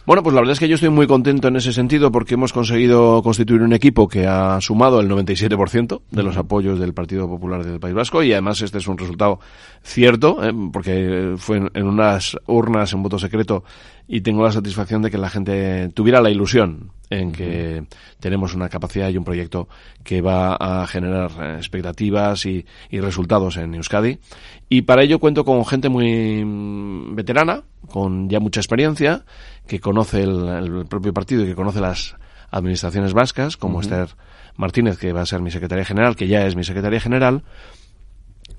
Bueno, 0.05 0.21
pues 0.21 0.35
la 0.35 0.41
verdad 0.41 0.53
es 0.53 0.59
que 0.59 0.67
yo 0.67 0.75
estoy 0.75 0.89
muy 0.89 1.07
contento 1.07 1.47
en 1.47 1.55
ese 1.55 1.73
sentido 1.73 2.11
porque 2.11 2.35
hemos 2.35 2.53
conseguido 2.53 3.23
constituir 3.23 3.63
un 3.63 3.73
equipo 3.73 4.07
que 4.07 4.27
ha 4.27 4.61
sumado 4.61 4.99
el 4.99 5.09
97% 5.09 6.01
de 6.11 6.21
los 6.21 6.37
apoyos 6.37 6.79
del 6.79 6.93
Partido 6.93 7.27
Popular 7.27 7.65
del 7.65 7.79
País 7.79 7.95
Vasco 7.95 8.21
y 8.21 8.31
además 8.31 8.61
este 8.61 8.77
es 8.77 8.87
un 8.87 8.99
resultado 8.99 9.39
cierto 9.81 10.43
¿eh? 10.43 10.53
porque 10.71 11.33
fue 11.37 11.57
en, 11.73 11.87
unas 11.87 12.37
urnas 12.45 12.93
en 12.93 13.01
voto 13.01 13.17
secreto 13.17 13.63
y 14.07 14.21
tengo 14.21 14.43
la 14.43 14.51
satisfacción 14.51 15.01
de 15.01 15.09
que 15.09 15.17
la 15.17 15.31
gente 15.31 15.89
tuviera 15.89 16.21
la 16.21 16.29
ilusión 16.29 16.91
en 17.09 17.31
que 17.31 17.83
tenemos 18.19 18.53
una 18.53 18.69
capacidad 18.69 19.09
y 19.09 19.17
un 19.17 19.23
proyecto 19.23 19.67
que 20.03 20.21
va 20.21 20.55
a 20.55 20.85
generar 20.85 21.31
eh, 21.41 21.55
expectativas 21.57 22.45
y, 22.45 22.65
y 22.89 22.99
resultados 22.99 23.57
en 23.57 23.75
Euskadi. 23.75 24.19
Y 24.69 24.83
para 24.83 25.03
ello 25.03 25.19
cuento 25.19 25.45
con 25.45 25.65
gente 25.65 25.89
muy 25.89 26.43
mm, 26.43 27.15
veterana, 27.15 27.63
con 27.89 28.29
ya 28.29 28.39
mucha 28.39 28.59
experiencia, 28.59 29.23
que 29.67 29.79
conoce 29.79 30.23
el, 30.23 30.85
propio 30.87 31.13
partido 31.13 31.43
y 31.43 31.47
que 31.47 31.55
conoce 31.55 31.79
las 31.79 32.15
administraciones 32.51 33.13
vascas, 33.13 33.57
como 33.57 33.81
Esther 33.81 34.09
Martínez, 34.55 34.97
que 34.97 35.13
va 35.13 35.21
a 35.21 35.25
ser 35.25 35.41
mi 35.41 35.51
secretaria 35.51 35.85
general, 35.85 36.15
que 36.15 36.27
ya 36.27 36.45
es 36.45 36.55
mi 36.55 36.63
secretaria 36.63 36.99
general. 36.99 37.43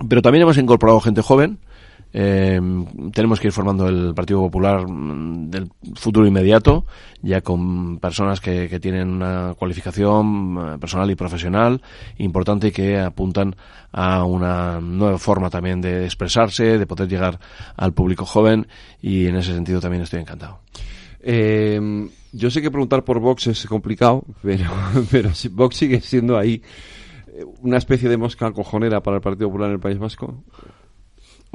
Pero 0.09 0.21
también 0.23 0.43
hemos 0.43 0.59
incorporado 0.59 1.01
gente 1.01 1.23
joven, 1.23 1.59
eh, 2.13 2.61
tenemos 3.13 3.41
que 3.41 3.49
ir 3.49 3.53
formando 3.53 3.89
el 3.89 4.15
Partido 4.15 4.41
Popular 4.41 4.87
mm, 4.89 5.51
del 5.51 5.71
futuro 5.95 6.27
inmediato, 6.27 6.87
ya 7.23 7.41
con 7.41 7.99
personas 7.99 8.41
que, 8.41 8.69
que 8.69 8.81
tienen 8.81 9.09
una 9.09 9.55
cualificación 9.59 10.75
eh, 10.75 10.79
personal 10.79 11.11
y 11.11 11.15
profesional 11.15 11.83
importante 12.19 12.73
que 12.73 12.99
apuntan 12.99 13.57
a 13.93 14.25
una 14.25 14.81
nueva 14.81 15.19
forma 15.19 15.51
también 15.51 15.81
de 15.81 16.05
expresarse, 16.05 16.79
de 16.79 16.87
poder 16.87 17.09
llegar 17.09 17.39
al 17.77 17.93
público 17.93 18.25
joven 18.25 18.67
y 19.01 19.27
en 19.27 19.37
ese 19.37 19.55
sentido 19.55 19.81
también 19.81 20.03
estoy 20.03 20.21
encantado. 20.21 20.61
Eh, 21.21 22.09
yo 22.33 22.51
sé 22.51 22.63
que 22.63 22.71
preguntar 22.71 23.03
por 23.03 23.19
Vox 23.19 23.47
es 23.49 23.67
complicado, 23.67 24.25
pero, 24.43 24.71
pero 25.11 25.31
Vox 25.53 25.77
sigue 25.77 26.01
siendo 26.01 26.39
ahí 26.39 26.63
eh, 27.29 27.45
una 27.63 27.79
especie 27.79 28.09
de 28.09 28.17
mosca 28.17 28.53
cojonera 28.53 29.03
para 29.03 29.17
el 29.17 29.23
Partido 29.23 29.49
Popular 29.49 29.71
en 29.71 29.75
el 29.75 29.81
País 29.81 29.99
Vasco. 29.99 30.45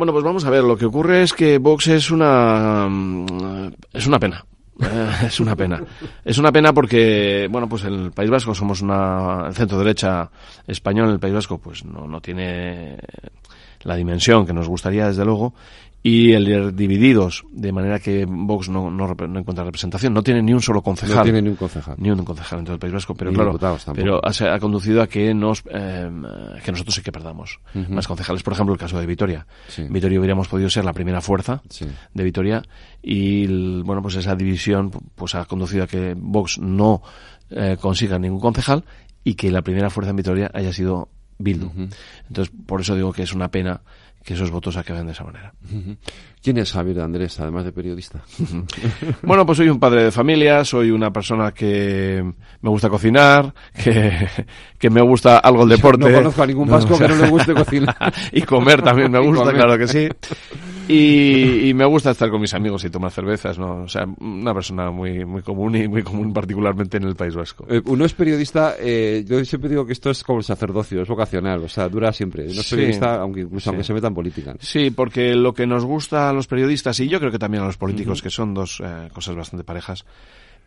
Bueno, 0.01 0.13
pues 0.13 0.25
vamos 0.25 0.43
a 0.45 0.49
ver. 0.49 0.63
Lo 0.63 0.75
que 0.75 0.85
ocurre 0.85 1.21
es 1.21 1.31
que 1.31 1.59
Vox 1.59 1.85
es 1.89 2.09
una 2.09 2.87
mm, 2.89 3.71
es 3.93 4.07
una 4.07 4.17
pena. 4.17 4.43
Eh, 4.81 5.11
es 5.27 5.39
una 5.39 5.55
pena. 5.55 5.79
Es 6.25 6.39
una 6.39 6.51
pena 6.51 6.73
porque, 6.73 7.47
bueno, 7.51 7.69
pues 7.69 7.83
el 7.83 8.09
País 8.09 8.31
Vasco 8.31 8.55
somos 8.55 8.81
una 8.81 9.45
el 9.45 9.53
centro 9.53 9.77
derecha 9.77 10.31
español. 10.65 11.11
El 11.11 11.19
País 11.19 11.35
Vasco, 11.35 11.59
pues 11.59 11.85
no, 11.85 12.07
no 12.07 12.19
tiene 12.19 12.97
la 13.83 13.95
dimensión 13.95 14.43
que 14.43 14.53
nos 14.53 14.67
gustaría, 14.67 15.05
desde 15.05 15.23
luego, 15.23 15.53
y 16.03 16.31
el 16.31 16.75
divididos, 16.75 17.45
de 17.51 17.71
manera 17.71 17.99
que 17.99 18.25
Vox 18.27 18.69
no, 18.69 18.89
no, 18.89 19.13
no, 19.13 19.39
encuentra 19.39 19.63
representación. 19.63 20.13
No 20.13 20.23
tiene 20.23 20.41
ni 20.41 20.51
un 20.51 20.61
solo 20.61 20.81
concejal. 20.81 21.17
No 21.17 21.23
tiene 21.23 21.41
ni 21.43 21.49
un 21.49 21.55
concejal. 21.55 21.95
Ni 21.99 22.09
un 22.09 22.25
concejal 22.25 22.59
en 22.59 22.65
todo 22.65 22.73
el 22.73 22.79
País 22.79 22.93
Vasco, 22.93 23.13
pero 23.13 23.31
claro, 23.31 23.59
pero 23.93 24.19
ha, 24.23 24.53
ha, 24.53 24.59
conducido 24.59 25.03
a 25.03 25.07
que 25.07 25.31
nos 25.35 25.63
eh, 25.69 26.09
que 26.63 26.71
nosotros 26.71 26.95
sí 26.95 27.01
que 27.03 27.11
perdamos 27.11 27.59
uh 27.75 27.79
-huh. 27.79 27.89
más 27.89 28.07
concejales. 28.07 28.41
Por 28.41 28.53
ejemplo, 28.53 28.73
el 28.73 28.79
caso 28.79 28.99
de 28.99 29.05
Vitoria. 29.05 29.45
Sí. 29.67 29.83
Vitoria 29.89 30.17
hubiéramos 30.17 30.47
podido 30.47 30.71
ser 30.71 30.85
la 30.85 30.93
primera 30.93 31.21
fuerza 31.21 31.61
sí. 31.69 31.85
de 32.13 32.23
Vitoria 32.23 32.63
y, 33.03 33.43
el, 33.43 33.83
bueno, 33.85 34.01
pues 34.01 34.15
esa 34.15 34.35
división 34.35 34.89
pues 35.13 35.35
ha 35.35 35.45
conducido 35.45 35.83
a 35.83 35.87
que 35.87 36.15
Vox 36.17 36.57
no 36.57 37.03
eh, 37.51 37.77
consiga 37.79 38.17
ningún 38.17 38.39
concejal 38.39 38.83
y 39.23 39.35
que 39.35 39.51
la 39.51 39.61
primera 39.61 39.91
fuerza 39.91 40.09
en 40.09 40.15
Vitoria 40.15 40.49
haya 40.51 40.73
sido 40.73 41.09
Bildu. 41.37 41.67
Uh 41.67 41.73
-huh. 41.73 41.95
Entonces, 42.27 42.53
por 42.65 42.81
eso 42.81 42.95
digo 42.95 43.13
que 43.13 43.21
es 43.21 43.33
una 43.33 43.49
pena 43.49 43.81
que 44.23 44.35
esos 44.35 44.51
votos 44.51 44.77
acaben 44.77 45.05
de 45.07 45.13
esa 45.13 45.23
manera. 45.23 45.53
¿Quién 46.41 46.57
es 46.57 46.71
Javier 46.71 47.01
Andrés, 47.01 47.39
además 47.39 47.65
de 47.65 47.71
periodista? 47.71 48.21
bueno, 49.23 49.45
pues 49.45 49.57
soy 49.57 49.69
un 49.69 49.79
padre 49.79 50.03
de 50.05 50.11
familia, 50.11 50.63
soy 50.63 50.91
una 50.91 51.11
persona 51.11 51.51
que 51.51 52.23
me 52.61 52.69
gusta 52.69 52.89
cocinar, 52.89 53.53
que, 53.83 54.27
que 54.77 54.89
me 54.89 55.01
gusta 55.01 55.39
algo 55.39 55.63
el 55.63 55.69
deporte. 55.69 56.09
No 56.09 56.17
conozco 56.17 56.43
a 56.43 56.47
ningún 56.47 56.69
vasco 56.69 56.89
no, 56.89 56.95
o 56.95 56.97
sea, 56.99 57.07
que 57.07 57.15
no 57.15 57.21
le 57.21 57.29
guste 57.29 57.53
cocinar. 57.53 58.13
y 58.31 58.41
comer 58.43 58.81
también 58.81 59.11
me 59.11 59.19
gusta, 59.25 59.51
claro 59.53 59.77
que 59.77 59.87
sí. 59.87 60.07
Y, 60.91 61.69
y, 61.69 61.73
me 61.73 61.85
gusta 61.85 62.11
estar 62.11 62.29
con 62.29 62.41
mis 62.41 62.53
amigos 62.53 62.83
y 62.83 62.89
tomar 62.89 63.11
cervezas, 63.11 63.57
¿no? 63.57 63.83
O 63.83 63.87
sea, 63.87 64.05
una 64.19 64.53
persona 64.53 64.91
muy, 64.91 65.25
muy 65.25 65.41
común 65.41 65.75
y 65.75 65.87
muy 65.87 66.03
común 66.03 66.33
particularmente 66.33 66.97
en 66.97 67.03
el 67.03 67.15
País 67.15 67.35
Vasco. 67.35 67.65
Eh, 67.69 67.81
uno 67.85 68.05
es 68.05 68.13
periodista, 68.13 68.75
eh, 68.79 69.23
yo 69.27 69.43
siempre 69.45 69.69
digo 69.69 69.85
que 69.85 69.93
esto 69.93 70.09
es 70.09 70.23
como 70.23 70.39
el 70.39 70.43
sacerdocio, 70.43 71.01
es 71.01 71.07
vocacional, 71.07 71.63
o 71.63 71.69
sea, 71.69 71.87
dura 71.87 72.11
siempre. 72.11 72.43
Uno 72.43 72.61
es 72.61 72.69
periodista, 72.69 73.21
aunque 73.21 73.41
incluso 73.41 73.63
sí. 73.63 73.69
aunque 73.69 73.83
se 73.83 73.93
meta 73.93 74.07
en 74.07 74.13
política. 74.13 74.55
Sí, 74.59 74.91
porque 74.91 75.35
lo 75.35 75.53
que 75.53 75.65
nos 75.65 75.85
gusta 75.85 76.29
a 76.29 76.33
los 76.33 76.47
periodistas, 76.47 76.99
y 76.99 77.07
yo 77.07 77.19
creo 77.19 77.31
que 77.31 77.39
también 77.39 77.63
a 77.63 77.67
los 77.67 77.77
políticos, 77.77 78.19
uh 78.19 78.21
-huh. 78.21 78.23
que 78.23 78.29
son 78.29 78.53
dos 78.53 78.81
eh, 78.83 79.09
cosas 79.13 79.35
bastante 79.35 79.63
parejas, 79.63 80.05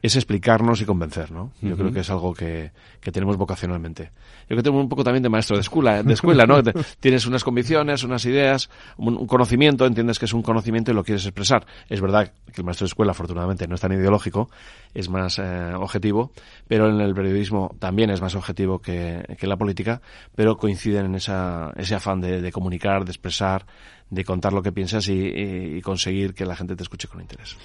es 0.07 0.17
explicarnos 0.17 0.83
y 0.83 0.85
convencer, 0.85 1.33
¿no? 1.33 1.53
Yo 1.63 1.69
uh 1.69 1.73
-huh. 1.73 1.77
creo 1.79 1.93
que 1.93 2.01
es 2.01 2.11
algo 2.11 2.35
que, 2.35 2.73
que, 3.01 3.11
tenemos 3.11 3.39
vocacionalmente. 3.39 4.11
Yo 4.43 4.49
creo 4.49 4.59
que 4.59 4.63
tengo 4.65 4.79
un 4.79 4.89
poco 4.91 5.03
también 5.03 5.23
de 5.23 5.31
maestro 5.31 5.57
de 5.57 5.63
escuela, 5.63 6.03
de 6.03 6.13
escuela, 6.13 6.45
¿no? 6.45 6.63
Tienes 7.01 7.25
unas 7.25 7.43
convicciones, 7.43 8.05
unas 8.05 8.23
ideas, 8.27 8.69
un, 8.99 9.17
un, 9.17 9.27
conocimiento, 9.27 9.87
entiendes 9.87 10.19
que 10.19 10.27
es 10.27 10.35
un 10.35 10.43
conocimiento 10.43 10.91
y 10.91 10.95
lo 10.95 11.05
quieres 11.05 11.25
expresar. 11.25 11.65
Es 11.89 12.03
verdad 12.03 12.31
que 12.53 12.61
el 12.61 12.65
maestro 12.65 12.85
de 12.85 12.89
escuela, 12.89 13.13
afortunadamente, 13.13 13.67
no 13.67 13.77
es 13.77 13.81
tan 13.81 13.93
ideológico, 13.93 14.51
es 14.93 15.09
más 15.09 15.39
eh, 15.39 15.73
objetivo, 15.75 16.33
pero 16.69 16.91
en 16.91 17.01
el 17.01 17.15
periodismo 17.15 17.75
también 17.79 18.11
es 18.11 18.21
más 18.21 18.35
objetivo 18.35 18.81
que, 18.81 19.25
que 19.39 19.47
la 19.47 19.57
política, 19.57 20.03
pero 20.35 20.59
coinciden 20.59 21.07
en 21.07 21.15
esa, 21.15 21.73
ese 21.79 21.95
afán 21.95 22.21
de, 22.21 22.43
de 22.43 22.53
comunicar, 22.53 23.07
de 23.07 23.11
expresar, 23.11 23.65
de 24.11 24.23
contar 24.23 24.53
lo 24.53 24.61
que 24.61 24.71
piensas 24.71 25.09
y, 25.09 25.15
y, 25.15 25.77
y 25.79 25.81
conseguir 25.81 26.35
que 26.35 26.45
la 26.45 26.57
gente 26.57 26.77
te 26.77 26.83
escuche 26.83 27.09
con 27.09 27.23
interés. 27.23 27.57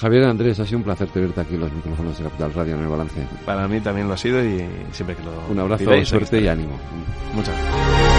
Javier 0.00 0.24
Andrés, 0.24 0.60
ha 0.60 0.64
sido 0.64 0.78
un 0.78 0.84
placer 0.84 1.08
tenerte 1.08 1.40
aquí 1.40 1.54
en 1.54 1.60
los 1.60 1.72
micrófonos 1.72 2.16
de 2.16 2.24
Capital 2.24 2.54
Radio 2.54 2.74
en 2.76 2.82
el 2.82 2.88
balance. 2.88 3.26
Para 3.44 3.66
mí 3.66 3.80
también 3.80 4.06
lo 4.06 4.14
ha 4.14 4.16
sido 4.16 4.42
y 4.44 4.64
siempre 4.92 5.16
que 5.16 5.24
lo 5.24 5.32
Un 5.50 5.58
abrazo, 5.58 6.04
suerte 6.04 6.40
y 6.40 6.46
ánimo. 6.46 6.78
Muchas 7.34 7.54
gracias. 7.56 8.17